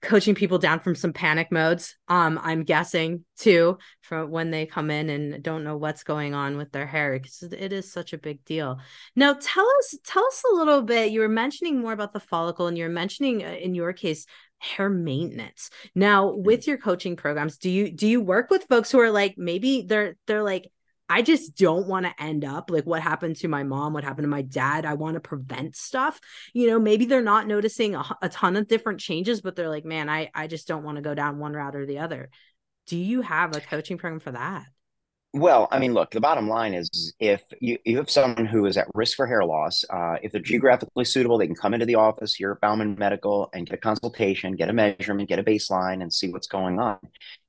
[0.04, 4.90] coaching people down from some panic modes um i'm guessing too from when they come
[4.90, 8.18] in and don't know what's going on with their hair because it is such a
[8.18, 8.78] big deal
[9.16, 12.66] now tell us tell us a little bit you were mentioning more about the follicle
[12.66, 14.26] and you're mentioning uh, in your case
[14.58, 16.44] hair maintenance now mm.
[16.44, 19.82] with your coaching programs do you do you work with folks who are like maybe
[19.82, 20.70] they're they're like
[21.08, 24.24] I just don't want to end up like what happened to my mom, what happened
[24.24, 24.86] to my dad.
[24.86, 26.18] I want to prevent stuff.
[26.54, 29.84] You know, maybe they're not noticing a, a ton of different changes, but they're like,
[29.84, 32.30] man, I, I just don't want to go down one route or the other.
[32.86, 34.64] Do you have a coaching program for that?
[35.34, 38.76] Well, I mean, look, the bottom line is if you, you have someone who is
[38.76, 41.96] at risk for hair loss, uh, if they're geographically suitable, they can come into the
[41.96, 46.02] office here at Bauman Medical and get a consultation, get a measurement, get a baseline,
[46.02, 46.98] and see what's going on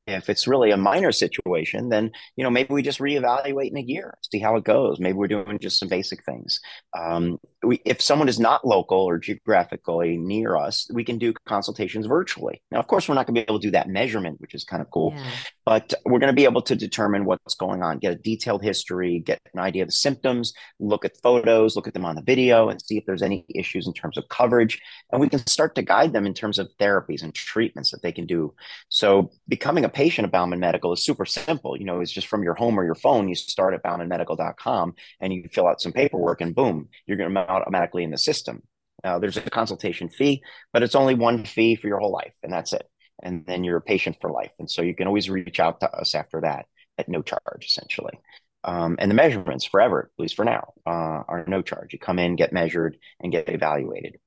[0.07, 3.81] if it's really a minor situation, then you know maybe we just reevaluate in a
[3.81, 4.99] year, see how it goes.
[4.99, 6.59] Maybe we're doing just some basic things.
[6.97, 12.05] Um, we, if someone is not local or geographically near us, we can do consultations
[12.05, 12.61] virtually.
[12.71, 14.63] Now, of course, we're not going to be able to do that measurement, which is
[14.63, 15.29] kind of cool, yeah.
[15.65, 19.19] but we're going to be able to determine what's going on, get a detailed history,
[19.19, 22.69] get an idea of the symptoms, look at photos, look at them on the video,
[22.69, 25.81] and see if there's any issues in terms of coverage, and we can start to
[25.81, 28.53] guide them in terms of therapies and treatments that they can do.
[28.89, 31.77] So, becoming a patient of Bauman Medical is super simple.
[31.77, 33.27] You know, it's just from your home or your phone.
[33.27, 37.33] You start at baumanmedical.com and you fill out some paperwork, and boom, you're going to
[37.61, 38.61] automatically in the system.
[39.03, 40.41] Uh, there's a consultation fee,
[40.73, 42.87] but it's only one fee for your whole life, and that's it.
[43.21, 44.51] And then you're a patient for life.
[44.59, 46.65] And so you can always reach out to us after that
[46.97, 48.19] at no charge, essentially.
[48.65, 51.93] Um, and the measurements forever, at least for now, uh, are no charge.
[51.93, 54.17] You come in, get measured, and get evaluated.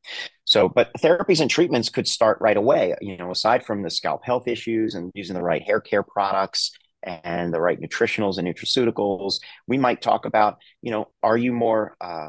[0.45, 2.95] So, but therapies and treatments could start right away.
[3.01, 6.71] You know, aside from the scalp health issues and using the right hair care products
[7.03, 11.97] and the right nutritionals and nutraceuticals, we might talk about, you know, are you more
[12.01, 12.29] uh,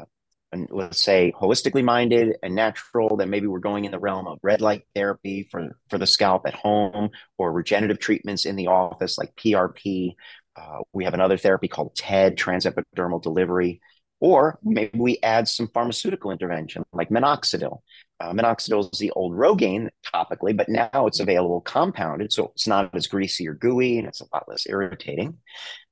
[0.52, 4.38] and let's say holistically minded and natural, then maybe we're going in the realm of
[4.42, 9.16] red light therapy for, for the scalp at home or regenerative treatments in the office
[9.16, 10.14] like PRP.
[10.56, 13.80] Uh, we have another therapy called TED, transepidermal delivery.
[14.18, 17.78] Or maybe we add some pharmaceutical intervention like minoxidil.
[18.20, 22.94] Uh, minoxidil is the old Rogaine topically, but now it's available compounded, so it's not
[22.94, 25.38] as greasy or gooey and it's a lot less irritating.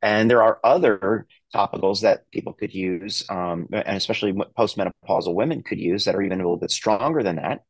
[0.03, 5.79] And there are other topicals that people could use, um, and especially postmenopausal women could
[5.79, 7.61] use that are even a little bit stronger than that.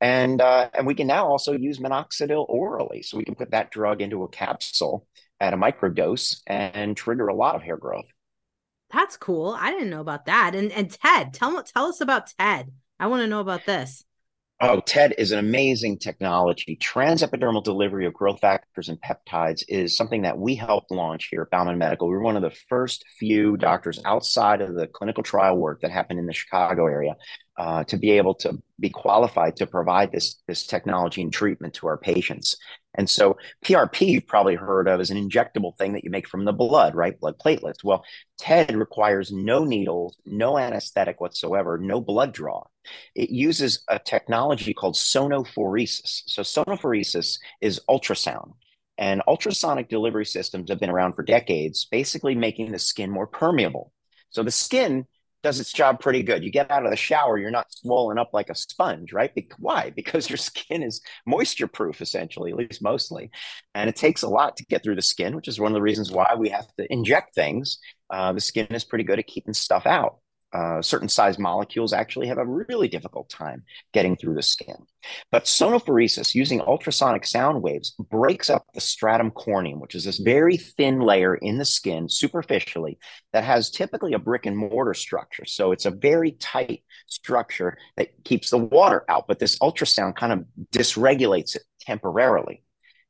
[0.00, 3.70] And uh, and we can now also use minoxidil orally, so we can put that
[3.70, 5.06] drug into a capsule
[5.40, 8.08] at a microdose and trigger a lot of hair growth.
[8.92, 9.56] That's cool.
[9.58, 10.54] I didn't know about that.
[10.54, 12.72] And and Ted, tell tell us about Ted.
[13.00, 14.04] I want to know about this.
[14.60, 16.76] Oh, TED is an amazing technology.
[16.76, 21.50] Transepidermal delivery of growth factors and peptides is something that we helped launch here at
[21.50, 22.08] Bauman Medical.
[22.08, 25.90] We were one of the first few doctors outside of the clinical trial work that
[25.90, 27.14] happened in the Chicago area
[27.56, 31.86] uh, to be able to be qualified to provide this, this technology and treatment to
[31.86, 32.56] our patients.
[32.94, 36.44] And so PRP, you've probably heard of, is an injectable thing that you make from
[36.44, 37.18] the blood, right?
[37.18, 37.84] Blood platelets.
[37.84, 38.04] Well,
[38.38, 42.64] TED requires no needles, no anesthetic whatsoever, no blood draw.
[43.14, 46.22] It uses a technology called sonophoresis.
[46.26, 48.52] So, sonophoresis is ultrasound.
[49.00, 53.92] And ultrasonic delivery systems have been around for decades, basically making the skin more permeable.
[54.30, 55.06] So the skin
[55.42, 56.44] does its job pretty good.
[56.44, 59.34] You get out of the shower, you're not swollen up like a sponge, right?
[59.34, 59.90] Be- why?
[59.90, 63.30] Because your skin is moisture proof, essentially, at least mostly.
[63.74, 65.82] And it takes a lot to get through the skin, which is one of the
[65.82, 67.78] reasons why we have to inject things.
[68.10, 70.18] Uh, the skin is pretty good at keeping stuff out
[70.52, 74.76] uh, certain size molecules actually have a really difficult time getting through the skin.
[75.30, 80.56] But sonophoresis using ultrasonic sound waves breaks up the stratum corneum, which is this very
[80.56, 82.98] thin layer in the skin superficially
[83.32, 85.44] that has typically a brick and mortar structure.
[85.44, 90.32] So it's a very tight structure that keeps the water out, but this ultrasound kind
[90.32, 92.62] of dysregulates it temporarily.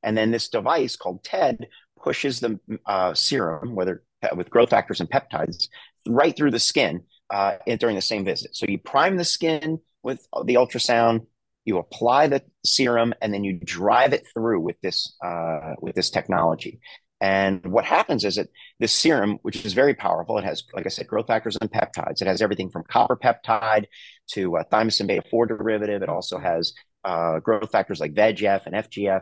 [0.02, 1.68] And then this device called TED
[2.02, 4.02] pushes the uh, serum, whether
[4.34, 5.68] with growth factors and peptides,
[6.06, 8.56] right through the skin uh, during the same visit.
[8.56, 11.26] So you prime the skin with the ultrasound,
[11.64, 16.10] you apply the serum, and then you drive it through with this uh, with this
[16.10, 16.80] technology.
[17.20, 20.88] And what happens is that this serum, which is very powerful, it has, like I
[20.88, 22.22] said, growth factors and peptides.
[22.22, 23.84] It has everything from copper peptide
[24.32, 26.02] to uh, thymosin beta 4 derivative.
[26.02, 26.72] It also has
[27.04, 29.20] uh, growth factors like VEGF and FGF.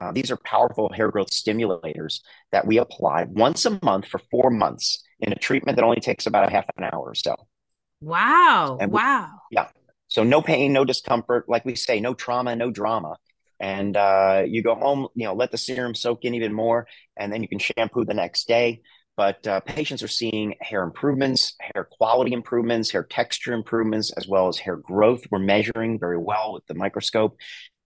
[0.00, 4.50] Uh, these are powerful hair growth stimulators that we apply once a month for four
[4.50, 7.34] months in a treatment that only takes about a half an hour or so.
[8.00, 8.78] Wow.
[8.80, 9.30] We, wow.
[9.50, 9.68] Yeah.
[10.08, 11.48] So no pain, no discomfort.
[11.48, 13.16] Like we say, no trauma, no drama.
[13.60, 17.32] And uh, you go home, you know, let the serum soak in even more, and
[17.32, 18.82] then you can shampoo the next day.
[19.16, 24.46] But uh, patients are seeing hair improvements, hair quality improvements, hair texture improvements, as well
[24.46, 25.24] as hair growth.
[25.28, 27.36] We're measuring very well with the microscope.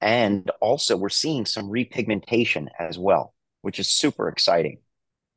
[0.03, 4.81] And also, we're seeing some repigmentation as well, which is super exciting.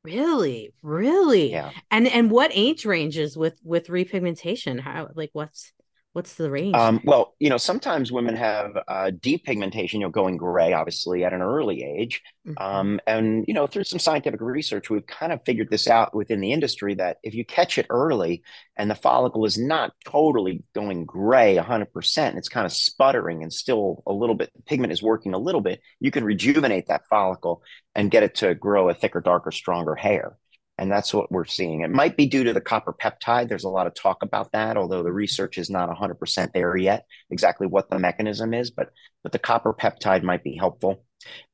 [0.06, 0.72] Really?
[0.82, 1.50] Really?
[1.50, 1.72] Yeah.
[1.90, 4.78] And and what age ranges with with repigmentation?
[4.78, 5.72] How like what's
[6.16, 6.74] What's the range?
[6.74, 11.34] Um, well, you know, sometimes women have uh, depigmentation, you know, going gray, obviously, at
[11.34, 12.22] an early age.
[12.48, 12.56] Mm-hmm.
[12.56, 16.40] Um, and, you know, through some scientific research, we've kind of figured this out within
[16.40, 18.42] the industry that if you catch it early
[18.78, 24.02] and the follicle is not totally going gray 100%, it's kind of sputtering and still
[24.06, 27.62] a little bit, the pigment is working a little bit, you can rejuvenate that follicle
[27.94, 30.38] and get it to grow a thicker, darker, stronger hair.
[30.78, 31.80] And that's what we're seeing.
[31.80, 33.48] It might be due to the copper peptide.
[33.48, 37.06] There's a lot of talk about that, although the research is not 100% there yet,
[37.30, 38.90] exactly what the mechanism is, but,
[39.22, 41.04] but the copper peptide might be helpful.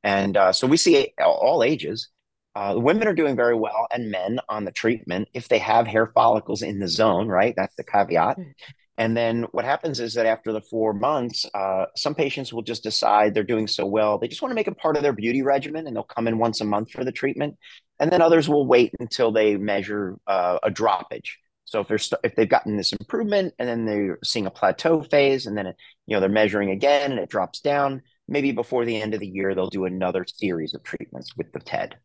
[0.03, 2.09] And uh, so we see all ages.
[2.55, 6.07] Uh, women are doing very well and men on the treatment if they have hair
[6.07, 7.55] follicles in the zone, right?
[7.57, 8.35] That's the caveat.
[8.35, 8.51] Hmm.
[8.97, 12.83] And then what happens is that after the four months, uh, some patients will just
[12.83, 14.19] decide they're doing so well.
[14.19, 16.37] They just want to make it part of their beauty regimen and they'll come in
[16.37, 17.57] once a month for the treatment.
[17.99, 21.35] And then others will wait until they measure uh, a droppage.
[21.65, 25.01] So if they're st- if they've gotten this improvement and then they're seeing a plateau
[25.01, 25.75] phase and then it,
[26.05, 29.27] you know they're measuring again and it drops down, maybe before the end of the
[29.27, 31.95] year they'll do another series of treatments with the TED.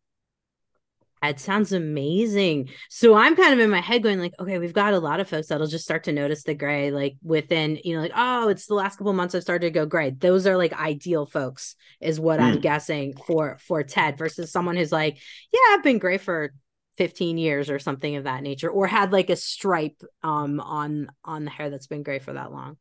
[1.22, 2.70] It sounds amazing.
[2.90, 5.28] So I'm kind of in my head going like, okay, we've got a lot of
[5.28, 8.66] folks that'll just start to notice the gray like within, you know, like, oh, it's
[8.66, 10.10] the last couple months I've started to go gray.
[10.10, 12.44] Those are like ideal folks, is what mm.
[12.44, 15.18] I'm guessing for for TED versus someone who's like,
[15.52, 16.52] yeah, I've been gray for
[16.96, 21.44] 15 years or something of that nature, or had like a stripe um on on
[21.44, 22.76] the hair that's been gray for that long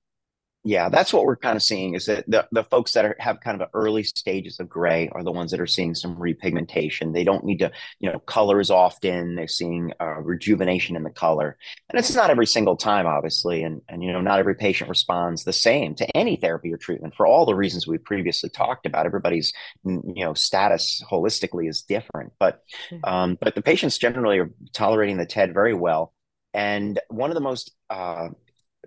[0.67, 3.39] yeah, that's what we're kind of seeing is that the, the folks that are, have
[3.39, 7.13] kind of early stages of gray are the ones that are seeing some repigmentation.
[7.13, 9.36] They don't need to, you know, color as often.
[9.36, 11.58] They're seeing uh, rejuvenation in the color.
[11.89, 13.63] And it's not every single time, obviously.
[13.63, 17.15] And, and, you know, not every patient responds the same to any therapy or treatment
[17.15, 19.06] for all the reasons we previously talked about.
[19.06, 19.53] Everybody's,
[19.86, 22.34] you know, status holistically is different.
[22.39, 22.62] But,
[23.06, 26.13] um, but the patients generally are tolerating the TED very well.
[26.53, 28.30] And one of the most uh,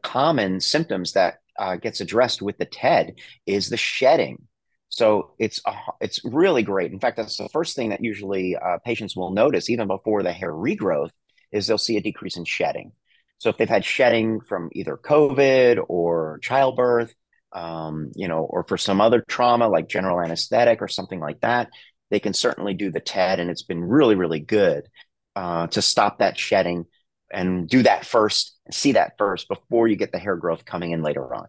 [0.02, 4.46] common symptoms that uh, gets addressed with the TED is the shedding.
[4.88, 5.60] So it's
[6.00, 6.92] it's really great.
[6.92, 10.32] In fact, that's the first thing that usually uh, patients will notice, even before the
[10.32, 11.10] hair regrowth,
[11.52, 12.92] is they'll see a decrease in shedding.
[13.38, 17.14] So if they've had shedding from either COVID or childbirth,
[17.52, 21.70] um, you know, or for some other trauma like general anesthetic or something like that,
[22.10, 24.88] they can certainly do the TED, and it's been really, really good
[25.36, 26.86] uh, to stop that shedding
[27.32, 31.02] and do that first see that first before you get the hair growth coming in
[31.02, 31.46] later on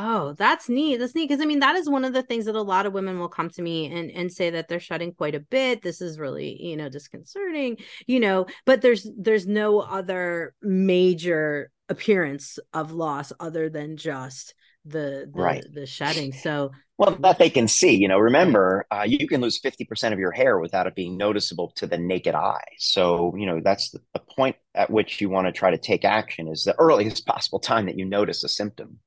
[0.00, 0.98] Oh, that's neat.
[0.98, 2.92] That's neat because I mean that is one of the things that a lot of
[2.92, 5.82] women will come to me and and say that they're shedding quite a bit.
[5.82, 12.60] This is really, you know, disconcerting, you know, but there's there's no other major appearance
[12.72, 15.64] of loss other than just the the, right.
[15.72, 16.32] the shedding.
[16.32, 17.94] So well, that they can see.
[17.94, 21.16] You know, remember, uh, you can lose fifty percent of your hair without it being
[21.16, 22.64] noticeable to the naked eye.
[22.78, 26.04] So you know that's the, the point at which you want to try to take
[26.04, 28.98] action is the earliest possible time that you notice a symptom.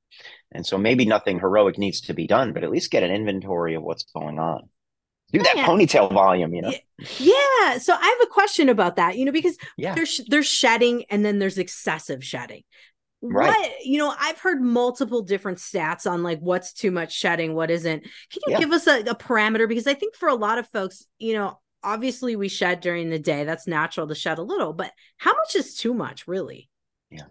[0.51, 3.75] And so maybe nothing heroic needs to be done, but at least get an inventory
[3.75, 4.69] of what's going on.
[5.31, 5.65] do that yeah.
[5.65, 6.73] ponytail volume, you know?
[7.17, 7.77] Yeah.
[7.77, 9.95] So I have a question about that, you know, because yeah.
[9.95, 12.63] there's there's shedding and then there's excessive shedding.
[13.21, 13.47] Right.
[13.49, 17.69] What you know, I've heard multiple different stats on like what's too much shedding, what
[17.69, 18.01] isn't.
[18.01, 18.59] Can you yeah.
[18.59, 19.67] give us a, a parameter?
[19.67, 23.19] Because I think for a lot of folks, you know, obviously we shed during the
[23.19, 23.43] day.
[23.43, 26.70] That's natural to shed a little, but how much is too much, really?
[27.11, 27.25] Yeah.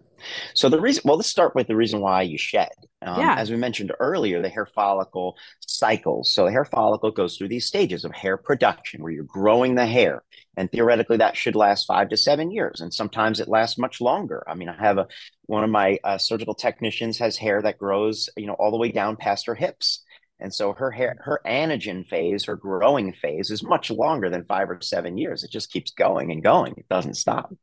[0.53, 2.69] So the reason, well, let's start with the reason why you shed.
[3.01, 3.35] Um, yeah.
[3.37, 6.33] As we mentioned earlier, the hair follicle cycles.
[6.33, 9.87] So the hair follicle goes through these stages of hair production where you're growing the
[9.87, 10.23] hair.
[10.55, 12.81] And theoretically, that should last five to seven years.
[12.81, 14.43] And sometimes it lasts much longer.
[14.47, 15.07] I mean, I have a,
[15.47, 18.91] one of my uh, surgical technicians has hair that grows, you know, all the way
[18.91, 20.03] down past her hips.
[20.39, 24.69] And so her hair, her anagen phase, her growing phase is much longer than five
[24.69, 25.43] or seven years.
[25.43, 26.73] It just keeps going and going.
[26.77, 27.53] It doesn't stop.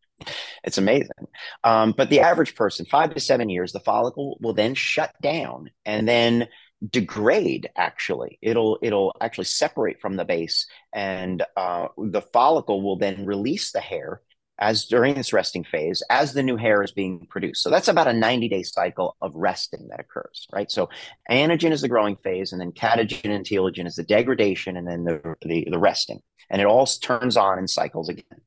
[0.64, 1.28] It's amazing.
[1.64, 5.70] Um, but the average person, five to seven years, the follicle will then shut down
[5.84, 6.48] and then
[6.86, 8.38] degrade actually.
[8.42, 13.80] It'll it'll actually separate from the base and uh, the follicle will then release the
[13.80, 14.20] hair
[14.60, 17.62] as during this resting phase as the new hair is being produced.
[17.62, 20.70] So that's about a 90 day cycle of resting that occurs right?
[20.70, 20.88] So
[21.30, 25.04] anagen is the growing phase and then catagen and telogen is the degradation and then
[25.04, 26.20] the, the, the resting.
[26.50, 28.40] And it all turns on and cycles again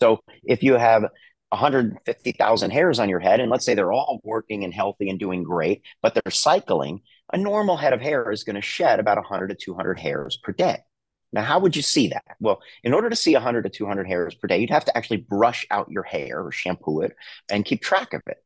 [0.00, 1.04] so if you have
[1.50, 5.42] 150,000 hairs on your head, and let's say they're all working and healthy and doing
[5.42, 7.00] great, but they're cycling,
[7.32, 10.52] a normal head of hair is going to shed about 100 to 200 hairs per
[10.52, 10.78] day.
[11.32, 12.36] Now, how would you see that?
[12.40, 15.18] Well, in order to see 100 to 200 hairs per day, you'd have to actually
[15.18, 17.16] brush out your hair or shampoo it
[17.50, 18.38] and keep track of it.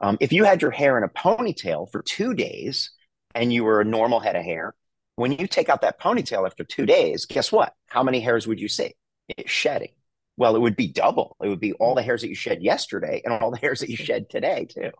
[0.00, 2.92] Um, if you had your hair in a ponytail for two days
[3.34, 4.74] and you were a normal head of hair,
[5.16, 7.74] when you take out that ponytail after two days, guess what?
[7.88, 8.94] How many hairs would you see?
[9.28, 9.90] It's shedding.
[10.38, 11.36] Well, it would be double.
[11.42, 13.90] It would be all the hairs that you shed yesterday and all the hairs that
[13.90, 14.92] you shed today, too.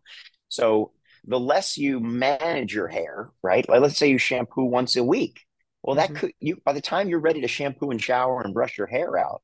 [0.48, 0.90] So
[1.24, 3.66] the less you manage your hair, right?
[3.68, 5.44] Like let's say you shampoo once a week.
[5.82, 6.18] Well, that mm-hmm.
[6.18, 9.16] could you by the time you're ready to shampoo and shower and brush your hair
[9.16, 9.42] out,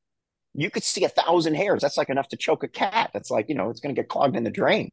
[0.53, 1.83] you could see a thousand hairs.
[1.83, 3.11] That's like enough to choke a cat.
[3.15, 4.91] That's like, you know, it's going to get clogged in the drain.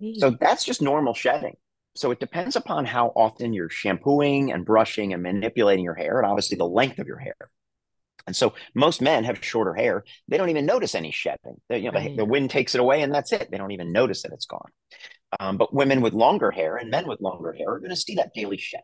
[0.00, 0.18] Mm-hmm.
[0.18, 1.54] So that's just normal shedding.
[1.94, 6.26] So it depends upon how often you're shampooing and brushing and manipulating your hair, and
[6.26, 7.36] obviously the length of your hair.
[8.26, 10.04] And so most men have shorter hair.
[10.28, 11.60] They don't even notice any shedding.
[11.68, 12.10] They, you know, right.
[12.10, 13.50] the, the, wind takes it away and that's it.
[13.50, 14.70] They don't even notice that it's gone.
[15.40, 18.16] Um, but women with longer hair and men with longer hair are going to see
[18.16, 18.82] that daily shed.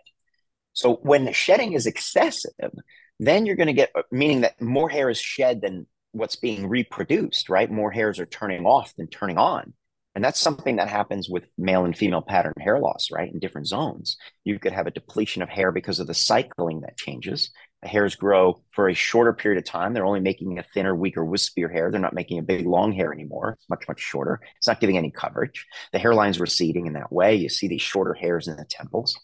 [0.73, 2.73] So when the shedding is excessive,
[3.19, 7.49] then you're going to get, meaning that more hair is shed than what's being reproduced,
[7.49, 7.71] right?
[7.71, 9.75] More hairs are turning off than turning on.
[10.15, 13.33] And that's something that happens with male and female pattern hair loss, right?
[13.33, 14.17] In different zones.
[14.43, 17.51] You could have a depletion of hair because of the cycling that changes
[17.83, 19.93] hairs grow for a shorter period of time.
[19.93, 21.91] They're only making a thinner, weaker, wispier hair.
[21.91, 23.57] They're not making a big, long hair anymore.
[23.59, 24.41] It's much, much shorter.
[24.57, 25.67] It's not giving any coverage.
[25.93, 27.37] The hairline's receding in that way.
[27.37, 29.19] You see these shorter hairs in the temples.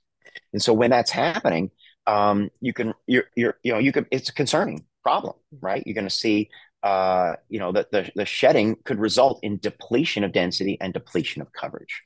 [0.53, 1.71] And so when that's happening,
[2.07, 5.83] um, you can, you're, you're, you know, you could, it's a concerning problem, right?
[5.85, 6.51] You're going to see,
[6.83, 11.43] uh, you know, that the, the shedding could result in depletion of density and depletion
[11.43, 12.03] of coverage.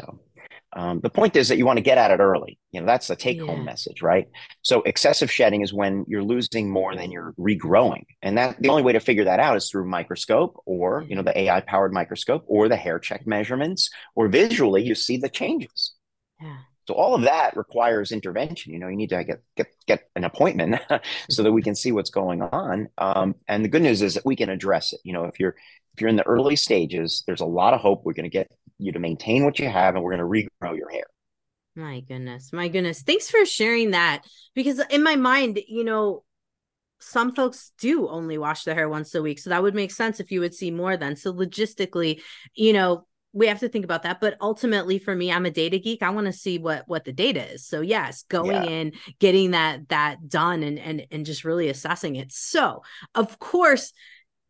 [0.00, 0.20] So
[0.74, 2.58] um, the point is that you want to get at it early.
[2.70, 3.64] You know, that's the take home yeah.
[3.64, 4.28] message, right?
[4.62, 8.04] So excessive shedding is when you're losing more than you're regrowing.
[8.22, 11.22] And that the only way to figure that out is through microscope or, you know,
[11.22, 15.92] the AI powered microscope or the hair check measurements or visually you see the changes.
[16.40, 16.56] Yeah.
[16.88, 18.72] So all of that requires intervention.
[18.72, 20.80] You know, you need to get get get an appointment
[21.30, 22.88] so that we can see what's going on.
[22.98, 25.00] Um, and the good news is that we can address it.
[25.04, 25.54] You know, if you're
[25.94, 28.02] if you're in the early stages, there's a lot of hope.
[28.04, 28.50] We're going to get
[28.82, 31.04] you to maintain what you have and we're going to regrow your hair.
[31.74, 32.52] My goodness.
[32.52, 33.02] My goodness.
[33.02, 34.24] Thanks for sharing that
[34.54, 36.24] because in my mind, you know,
[37.00, 39.38] some folks do only wash their hair once a week.
[39.38, 41.16] So that would make sense if you would see more then.
[41.16, 42.20] So logistically,
[42.54, 45.78] you know, we have to think about that but ultimately for me i'm a data
[45.78, 48.64] geek i want to see what what the data is so yes going yeah.
[48.64, 52.82] in getting that that done and and and just really assessing it so
[53.14, 53.92] of course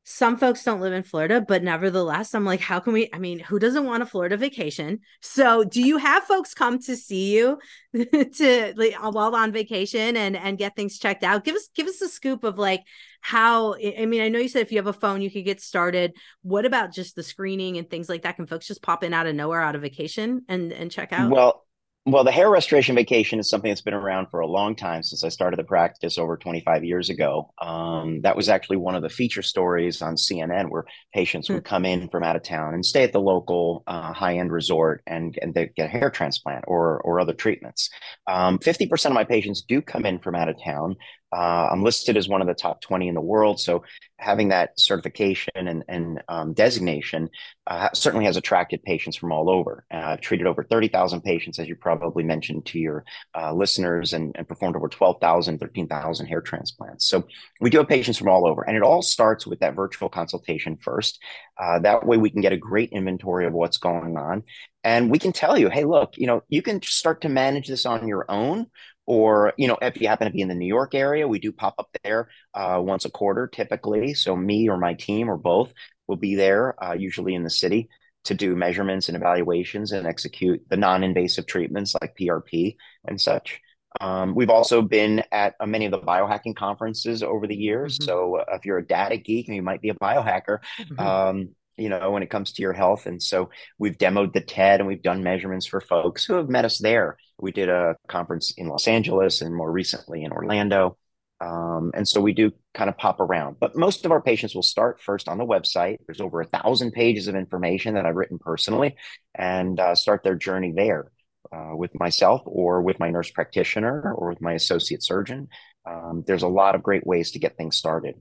[0.04, 3.08] some folks don't live in Florida, but nevertheless, I'm like, how can we?
[3.12, 4.98] I mean, who doesn't want a Florida vacation?
[5.20, 7.58] So, do you have folks come to see you
[7.94, 11.44] to like, uh, while on vacation and and get things checked out?
[11.44, 12.82] Give us give us a scoop of like
[13.20, 13.74] how.
[13.74, 16.16] I mean, I know you said if you have a phone, you could get started.
[16.42, 18.34] What about just the screening and things like that?
[18.34, 21.30] Can folks just pop in out of nowhere, out of vacation, and and check out?
[21.30, 21.64] Well,
[22.04, 25.22] well, the hair restoration vacation is something that's been around for a long time since
[25.22, 27.52] I started the practice over 25 years ago.
[27.62, 30.84] Um, that was actually one of the feature stories on CNN where
[31.14, 31.68] patients would hmm.
[31.68, 35.02] come in from out of town and stay at the local uh, high end resort
[35.06, 37.88] and, and they get a hair transplant or, or other treatments.
[38.26, 40.96] Um, 50% of my patients do come in from out of town
[41.32, 43.58] Uh, I'm listed as one of the top 20 in the world.
[43.58, 43.84] So
[44.18, 47.28] having that certification and, and um, designation
[47.66, 49.84] uh, certainly has attracted patients from all over.
[49.92, 53.04] Uh, I've treated over 30,000 patients, as you probably mentioned to your
[53.34, 57.08] uh, listeners, and, and, performed over 12,000, 13,000 hair transplants.
[57.08, 57.24] So
[57.60, 58.62] we do have patients from all over.
[58.62, 61.18] And it all starts with that virtual consultation first.
[61.58, 64.42] Uh, that way we can get a great inventory of what's going on.
[64.84, 67.86] And we can tell you, hey, look, you know, you can start to manage this
[67.86, 68.66] on your own
[69.06, 71.52] or you know if you happen to be in the new york area we do
[71.52, 75.72] pop up there uh, once a quarter typically so me or my team or both
[76.06, 77.88] will be there uh, usually in the city
[78.24, 82.76] to do measurements and evaluations and execute the non-invasive treatments like prp
[83.06, 83.60] and such
[84.00, 88.06] um, we've also been at uh, many of the biohacking conferences over the years mm-hmm.
[88.06, 90.98] so uh, if you're a data geek and you might be a biohacker mm-hmm.
[91.00, 93.06] um, you know, when it comes to your health.
[93.06, 96.64] And so we've demoed the TED and we've done measurements for folks who have met
[96.64, 97.16] us there.
[97.42, 100.96] We did a conference in Los Angeles and more recently in Orlando.
[101.40, 104.62] Um, and so we do kind of pop around, but most of our patients will
[104.62, 105.98] start first on the website.
[106.06, 108.94] There's over a thousand pages of information that I've written personally
[109.34, 111.10] and uh, start their journey there
[111.52, 115.48] uh, with myself or with my nurse practitioner or with my associate surgeon.
[115.84, 118.14] Um, there's a lot of great ways to get things started.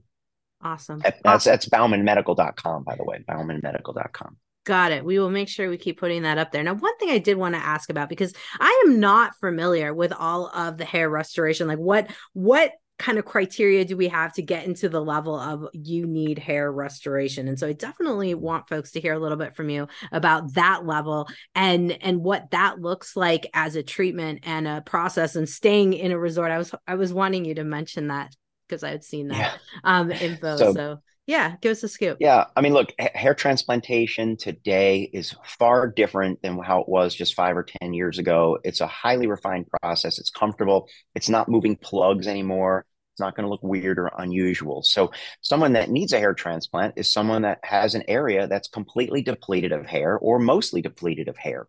[0.60, 0.98] Awesome.
[0.98, 1.50] That's awesome.
[1.52, 3.24] that's baumanmedical.com, by the way.
[3.28, 4.36] Baumanmedical.com.
[4.64, 5.04] Got it.
[5.04, 6.62] We will make sure we keep putting that up there.
[6.62, 10.12] Now, one thing I did want to ask about because I am not familiar with
[10.12, 11.66] all of the hair restoration.
[11.66, 15.66] Like what what kind of criteria do we have to get into the level of
[15.72, 19.56] you need hair restoration and so i definitely want folks to hear a little bit
[19.56, 24.68] from you about that level and and what that looks like as a treatment and
[24.68, 28.08] a process and staying in a resort i was i was wanting you to mention
[28.08, 28.32] that
[28.72, 29.52] because I had seen that yeah.
[29.84, 30.56] um, info.
[30.56, 32.18] So, so, yeah, give us a scoop.
[32.20, 37.34] Yeah, I mean, look, hair transplantation today is far different than how it was just
[37.34, 38.58] five or ten years ago.
[38.64, 40.18] It's a highly refined process.
[40.18, 40.88] It's comfortable.
[41.14, 42.86] It's not moving plugs anymore.
[43.14, 44.82] It's not going to look weird or unusual.
[44.82, 45.12] So,
[45.42, 49.72] someone that needs a hair transplant is someone that has an area that's completely depleted
[49.72, 51.66] of hair or mostly depleted of hair.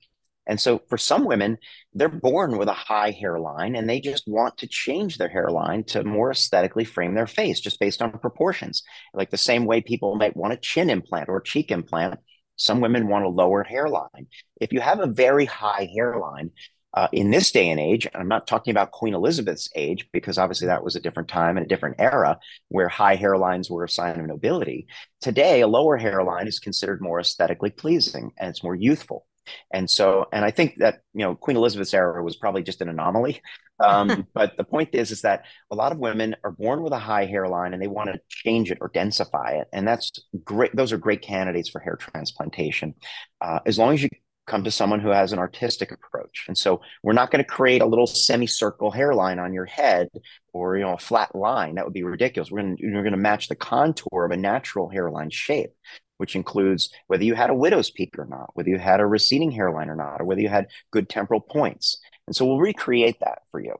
[0.47, 1.57] And so for some women,
[1.93, 6.03] they're born with a high hairline and they just want to change their hairline to
[6.03, 8.83] more aesthetically frame their face just based on proportions.
[9.13, 12.19] Like the same way people might want a chin implant or cheek implant,
[12.55, 14.27] some women want a lower hairline.
[14.59, 16.51] If you have a very high hairline,
[16.95, 20.37] uh, in this day and age, and I'm not talking about Queen Elizabeth's age, because
[20.37, 22.37] obviously that was a different time and a different era
[22.69, 24.85] where high hairlines were a sign of nobility.
[25.19, 29.25] Today, a lower hairline is considered more aesthetically pleasing and it's more youthful.
[29.71, 32.89] And so, and I think that you know Queen Elizabeth's era was probably just an
[32.89, 33.41] anomaly.
[33.79, 36.99] Um, but the point is, is that a lot of women are born with a
[36.99, 40.11] high hairline and they want to change it or densify it, and that's
[40.43, 40.75] great.
[40.75, 42.95] Those are great candidates for hair transplantation,
[43.41, 44.09] uh, as long as you
[44.45, 46.45] come to someone who has an artistic approach.
[46.47, 50.09] And so, we're not going to create a little semicircle hairline on your head
[50.53, 51.75] or you know a flat line.
[51.75, 52.51] That would be ridiculous.
[52.51, 55.71] We're going to we're going to match the contour of a natural hairline shape
[56.17, 59.51] which includes whether you had a widow's peak or not, whether you had a receding
[59.51, 61.99] hairline or not, or whether you had good temporal points.
[62.27, 63.75] And so we'll recreate that for you.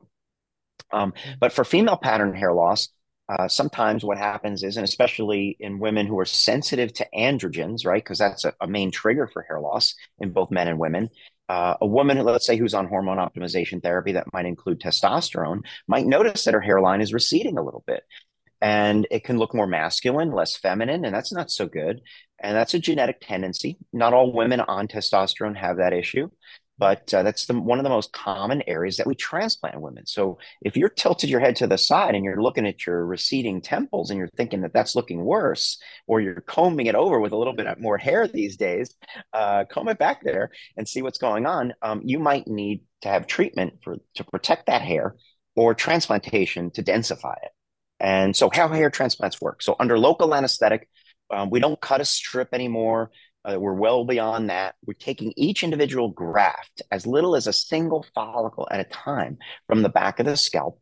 [0.92, 2.88] Um, but for female pattern hair loss,
[3.28, 8.02] uh, sometimes what happens is, and especially in women who are sensitive to androgens, right?
[8.02, 11.08] Because that's a, a, main trigger for hair loss in both men and women.
[11.48, 16.06] Uh, a woman, let's say, who's on hormone optimization therapy that might include testosterone, might
[16.06, 18.02] notice that her hairline is receding a little bit
[18.64, 22.00] and it can look more masculine, less feminine, and that's not so good.
[22.40, 23.76] And that's a genetic tendency.
[23.92, 26.30] Not all women on testosterone have that issue,
[26.78, 30.06] but uh, that's the, one of the most common areas that we transplant women.
[30.06, 33.60] So if you're tilted your head to the side and you're looking at your receding
[33.60, 37.36] temples and you're thinking that that's looking worse, or you're combing it over with a
[37.36, 38.94] little bit more hair these days,
[39.32, 41.72] uh, comb it back there and see what's going on.
[41.82, 45.14] Um, you might need to have treatment for to protect that hair
[45.56, 47.50] or transplantation to densify it.
[48.00, 49.62] And so, how hair transplants work.
[49.62, 50.88] So, under local anesthetic,
[51.30, 53.10] um, we don't cut a strip anymore.
[53.44, 54.74] Uh, we're well beyond that.
[54.86, 59.82] We're taking each individual graft, as little as a single follicle at a time, from
[59.82, 60.80] the back of the scalp.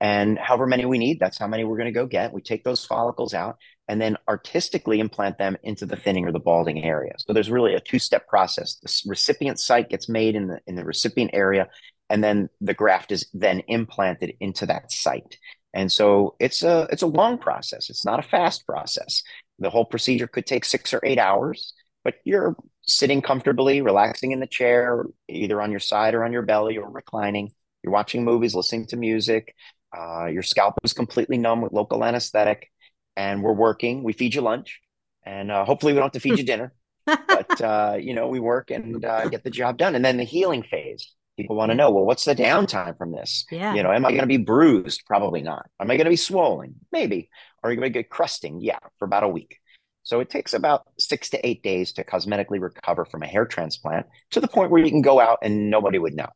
[0.00, 2.32] And however many we need, that's how many we're going to go get.
[2.32, 3.56] We take those follicles out
[3.88, 7.12] and then artistically implant them into the thinning or the balding area.
[7.18, 8.76] So there's really a two-step process.
[8.76, 11.68] The recipient site gets made in the in the recipient area,
[12.08, 15.38] and then the graft is then implanted into that site.
[15.74, 17.90] And so it's a it's a long process.
[17.90, 19.22] It's not a fast process.
[19.58, 21.74] The whole procedure could take six or eight hours,
[22.04, 26.42] but you're sitting comfortably, relaxing in the chair, either on your side or on your
[26.42, 27.50] belly or reclining.
[27.82, 29.54] You're watching movies, listening to music.
[29.96, 32.70] Uh, your scalp is completely numb with local anesthetic,
[33.16, 34.02] and we're working.
[34.02, 34.80] We feed you lunch,
[35.24, 36.72] and uh, hopefully we don't have to feed you dinner.
[37.06, 40.24] but uh, you know, we work and uh, get the job done, and then the
[40.24, 43.44] healing phase People want to know, well, what's the downtime from this?
[43.50, 43.74] Yeah.
[43.74, 45.02] You know, am I going to be bruised?
[45.04, 45.66] Probably not.
[45.80, 46.76] Am I going to be swollen?
[46.92, 47.28] Maybe.
[47.62, 48.60] Are you going to get crusting?
[48.60, 49.58] Yeah, for about a week.
[50.04, 54.06] So it takes about six to eight days to cosmetically recover from a hair transplant
[54.32, 56.28] to the point where you can go out and nobody would know.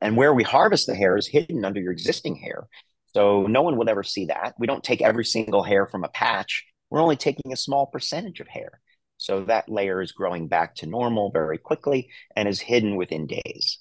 [0.00, 2.66] And where we harvest the hair is hidden under your existing hair.
[3.14, 4.54] So no one would ever see that.
[4.58, 6.66] We don't take every single hair from a patch.
[6.90, 8.80] We're only taking a small percentage of hair.
[9.16, 13.78] So that layer is growing back to normal very quickly and is hidden within days.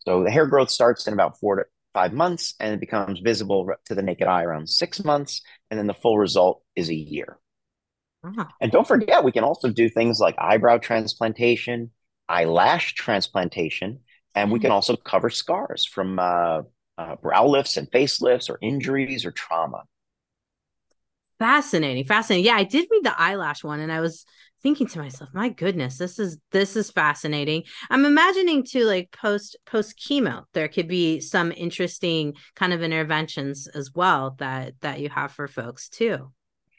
[0.00, 1.64] So the hair growth starts in about four to
[1.94, 5.42] five months and it becomes visible to the naked eye around six months.
[5.70, 7.38] And then the full result is a year.
[8.26, 8.46] Uh-huh.
[8.60, 11.90] And don't forget, we can also do things like eyebrow transplantation,
[12.28, 14.00] eyelash transplantation,
[14.34, 14.74] and we can mm-hmm.
[14.74, 16.62] also cover scars from uh,
[16.98, 19.84] uh, brow lifts and facelifts or injuries or trauma.
[21.38, 22.46] Fascinating, fascinating.
[22.46, 24.24] Yeah, I did read the eyelash one, and I was
[24.62, 27.62] thinking to myself, my goodness, this is this is fascinating.
[27.90, 33.68] I'm imagining too, like post post chemo, there could be some interesting kind of interventions
[33.68, 36.32] as well that that you have for folks too.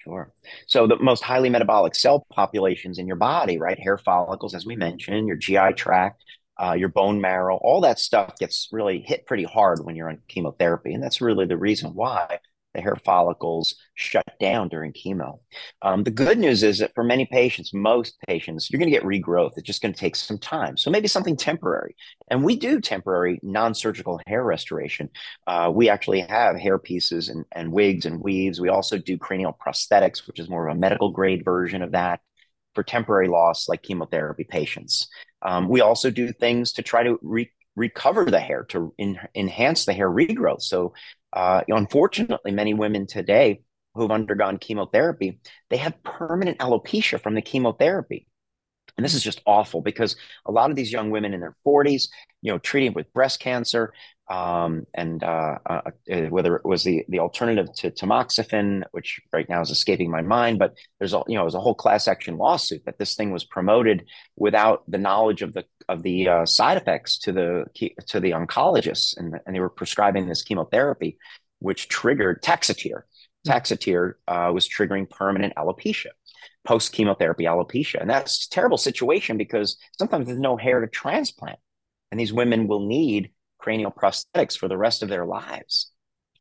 [0.07, 0.31] Sure.
[0.67, 3.77] So the most highly metabolic cell populations in your body, right?
[3.79, 6.23] Hair follicles, as we mentioned, your GI tract,
[6.61, 10.19] uh, your bone marrow, all that stuff gets really hit pretty hard when you're on
[10.27, 10.93] chemotherapy.
[10.93, 12.39] And that's really the reason why
[12.77, 15.39] the hair follicles shut down during chemo.
[15.81, 19.03] Um, the good news is that for many patients, most patients, you're going to get
[19.03, 19.53] regrowth.
[19.57, 20.77] It's just going to take some time.
[20.77, 21.95] So maybe something temporary.
[22.29, 25.09] And we do temporary non surgical hair restoration.
[25.47, 28.61] Uh, we actually have hair pieces and, and wigs and weaves.
[28.61, 32.21] We also do cranial prosthetics, which is more of a medical grade version of that
[32.75, 35.07] for temporary loss, like chemotherapy patients.
[35.41, 38.93] Um, we also do things to try to re- recover the hair to
[39.35, 40.63] enhance the hair regrowth.
[40.63, 40.93] So
[41.33, 43.61] uh, unfortunately, many women today
[43.93, 48.27] who've undergone chemotherapy, they have permanent alopecia from the chemotherapy.
[48.95, 50.15] And this is just awful because
[50.45, 52.09] a lot of these young women in their 40s,
[52.41, 53.93] you know, treating with breast cancer,
[54.29, 59.47] um, and uh, uh, uh, whether it was the the alternative to tamoxifen, which right
[59.47, 62.07] now is escaping my mind, but there's a you know it was a whole class
[62.07, 64.05] action lawsuit that this thing was promoted
[64.35, 67.65] without the knowledge of the of the uh, side effects to the
[68.07, 71.17] to the oncologists, and and they were prescribing this chemotherapy,
[71.59, 73.03] which triggered Taxotere.
[73.45, 73.51] Hmm.
[73.51, 76.11] Taxotere uh, was triggering permanent alopecia
[76.65, 78.01] post chemotherapy alopecia.
[78.01, 81.59] And that's a terrible situation because sometimes there's no hair to transplant.
[82.11, 85.91] And these women will need cranial prosthetics for the rest of their lives.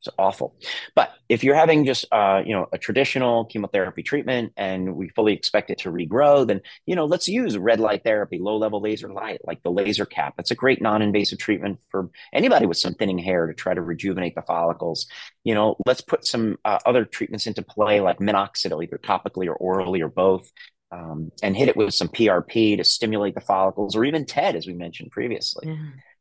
[0.07, 0.55] It's awful.
[0.95, 5.33] But if you're having just uh, you know a traditional chemotherapy treatment and we fully
[5.33, 9.12] expect it to regrow, then you know let's use red light therapy, low level laser
[9.12, 10.35] light, like the laser cap.
[10.39, 14.35] It's a great non-invasive treatment for anybody with some thinning hair to try to rejuvenate
[14.35, 15.07] the follicles.
[15.45, 19.55] You know, let's put some uh, other treatments into play, like minoxidil, either topically or
[19.55, 20.51] orally or both.
[20.93, 24.69] Um, and hit it with some PRP to stimulate the follicles, or even TED, as
[24.69, 25.67] we mentioned previously.
[25.67, 25.77] Yeah.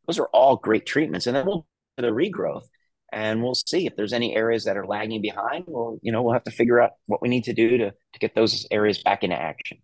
[0.08, 1.28] Those are all great treatments.
[1.28, 1.66] And then we'll
[1.98, 2.66] do the regrowth
[3.12, 5.66] and we'll see if there's any areas that are lagging behind.
[5.68, 8.20] Well, you know, we'll have to figure out what we need to do to, to
[8.20, 9.80] get those areas back into action.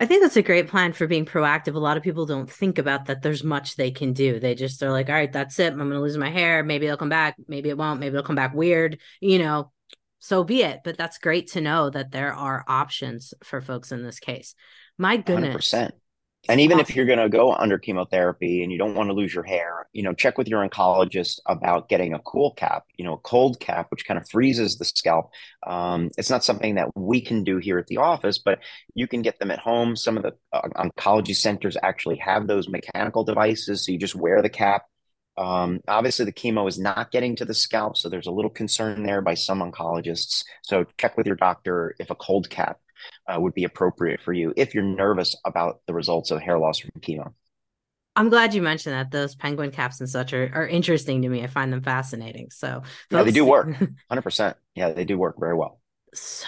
[0.00, 1.74] I think that's a great plan for being proactive.
[1.74, 4.40] A lot of people don't think about that there's much they can do.
[4.40, 5.72] They just are like, all right, that's it.
[5.72, 6.64] I'm going to lose my hair.
[6.64, 7.36] Maybe it'll come back.
[7.46, 8.00] Maybe it won't.
[8.00, 8.98] Maybe it'll come back weird.
[9.20, 9.72] You know,
[10.18, 10.80] so be it.
[10.84, 14.56] But that's great to know that there are options for folks in this case.
[14.98, 15.72] My goodness.
[15.72, 15.92] 100%.
[16.48, 19.32] And even if you're going to go under chemotherapy and you don't want to lose
[19.32, 23.14] your hair, you know, check with your oncologist about getting a cool cap, you know,
[23.14, 25.30] a cold cap, which kind of freezes the scalp.
[25.66, 28.58] Um, it's not something that we can do here at the office, but
[28.94, 29.96] you can get them at home.
[29.96, 33.84] Some of the uh, oncology centers actually have those mechanical devices.
[33.84, 34.84] So you just wear the cap.
[35.36, 37.96] Um, obviously, the chemo is not getting to the scalp.
[37.96, 40.44] So there's a little concern there by some oncologists.
[40.62, 42.78] So check with your doctor if a cold cap
[43.28, 46.78] uh, would be appropriate for you if you're nervous about the results of hair loss
[46.78, 47.32] from chemo.
[48.16, 49.10] I'm glad you mentioned that.
[49.10, 51.42] Those penguin caps and such are, are interesting to me.
[51.42, 52.50] I find them fascinating.
[52.50, 52.88] So, folks...
[53.10, 53.68] yeah, they do work
[54.10, 54.54] 100%.
[54.74, 55.80] Yeah, they do work very well.
[56.14, 56.46] So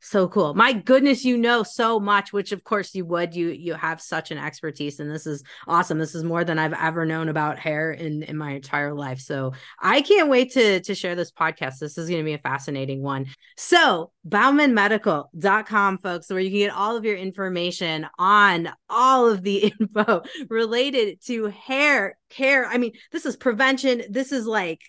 [0.00, 0.54] so cool.
[0.54, 3.34] My goodness you know so much which of course you would.
[3.34, 5.98] You you have such an expertise and this is awesome.
[5.98, 9.20] This is more than i've ever known about hair in in my entire life.
[9.20, 11.78] So i can't wait to to share this podcast.
[11.78, 13.26] This is going to be a fascinating one.
[13.56, 19.72] So baumanmedical.com folks where you can get all of your information on all of the
[19.80, 22.66] info related to hair care.
[22.66, 24.02] I mean this is prevention.
[24.10, 24.80] This is like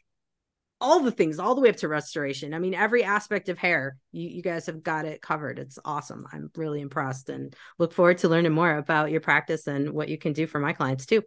[0.81, 2.53] all the things all the way up to restoration.
[2.53, 5.59] I mean every aspect of hair you, you guys have got it covered.
[5.59, 6.25] It's awesome.
[6.31, 10.17] I'm really impressed and look forward to learning more about your practice and what you
[10.17, 11.23] can do for my clients too.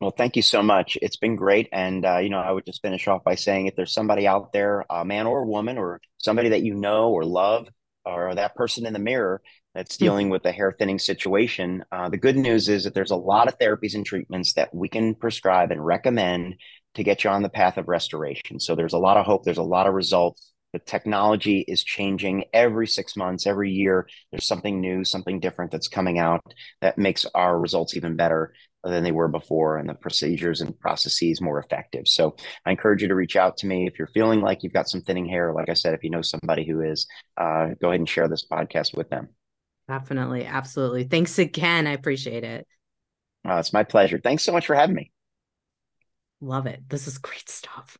[0.00, 0.98] Well thank you so much.
[1.02, 1.68] It's been great.
[1.72, 4.52] And uh, you know i would just finish off by saying if there's somebody out
[4.52, 7.68] there a man or a woman or somebody that you know or love
[8.04, 9.42] or that person in the mirror
[9.74, 10.04] that's hmm.
[10.04, 11.84] dealing with a hair thinning situation.
[11.92, 14.88] Uh, the good news is that there's a lot of therapies and treatments that we
[14.88, 16.56] can prescribe and recommend
[16.94, 18.60] to get you on the path of restoration.
[18.60, 19.44] So there's a lot of hope.
[19.44, 20.52] There's a lot of results.
[20.72, 24.08] The technology is changing every six months, every year.
[24.30, 26.40] There's something new, something different that's coming out
[26.80, 28.52] that makes our results even better
[28.84, 32.06] than they were before and the procedures and processes more effective.
[32.06, 34.88] So I encourage you to reach out to me if you're feeling like you've got
[34.88, 35.52] some thinning hair.
[35.52, 38.46] Like I said, if you know somebody who is, uh, go ahead and share this
[38.50, 39.28] podcast with them.
[39.88, 40.46] Definitely.
[40.46, 41.04] Absolutely.
[41.04, 41.86] Thanks again.
[41.86, 42.66] I appreciate it.
[43.46, 44.20] Uh, it's my pleasure.
[44.22, 45.10] Thanks so much for having me.
[46.40, 46.88] Love it.
[46.88, 47.98] This is great stuff.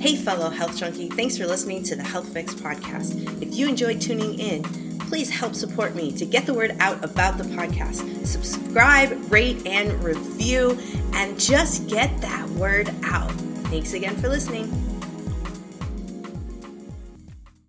[0.00, 1.08] Hey, fellow health junkie.
[1.08, 3.40] Thanks for listening to the Health Fix podcast.
[3.40, 4.64] If you enjoyed tuning in,
[4.98, 8.26] please help support me to get the word out about the podcast.
[8.26, 10.76] Subscribe, rate, and review,
[11.12, 13.30] and just get that word out.
[13.70, 14.91] Thanks again for listening.